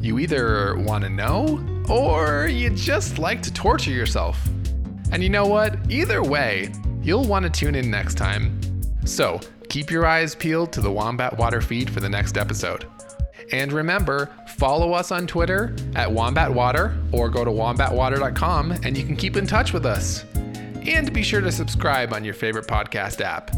[0.00, 4.40] you either want to know or you just like to torture yourself.
[5.12, 5.76] And you know what?
[5.90, 6.72] Either way,
[7.02, 8.60] you'll want to tune in next time.
[9.04, 12.86] So keep your eyes peeled to the Wombat Water feed for the next episode.
[13.52, 19.04] And remember, follow us on Twitter at Wombat Water or go to wombatwater.com and you
[19.04, 20.24] can keep in touch with us.
[20.86, 23.50] And be sure to subscribe on your favorite podcast app.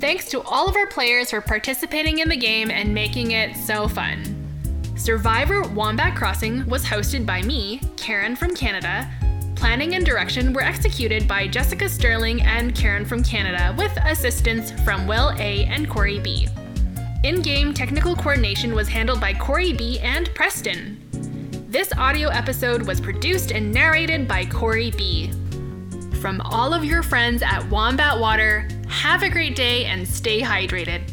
[0.00, 3.88] Thanks to all of our players for participating in the game and making it so
[3.88, 4.34] fun.
[4.96, 9.10] Survivor Wombat Crossing was hosted by me, Karen from Canada.
[9.54, 15.06] Planning and direction were executed by Jessica Sterling and Karen from Canada with assistance from
[15.06, 16.46] Will A and Corey B.
[17.24, 21.00] In game technical coordination was handled by Corey B and Preston.
[21.68, 25.32] This audio episode was produced and narrated by Corey B.
[26.26, 31.08] From all of your friends at Wombat Water, have a great day and stay hydrated.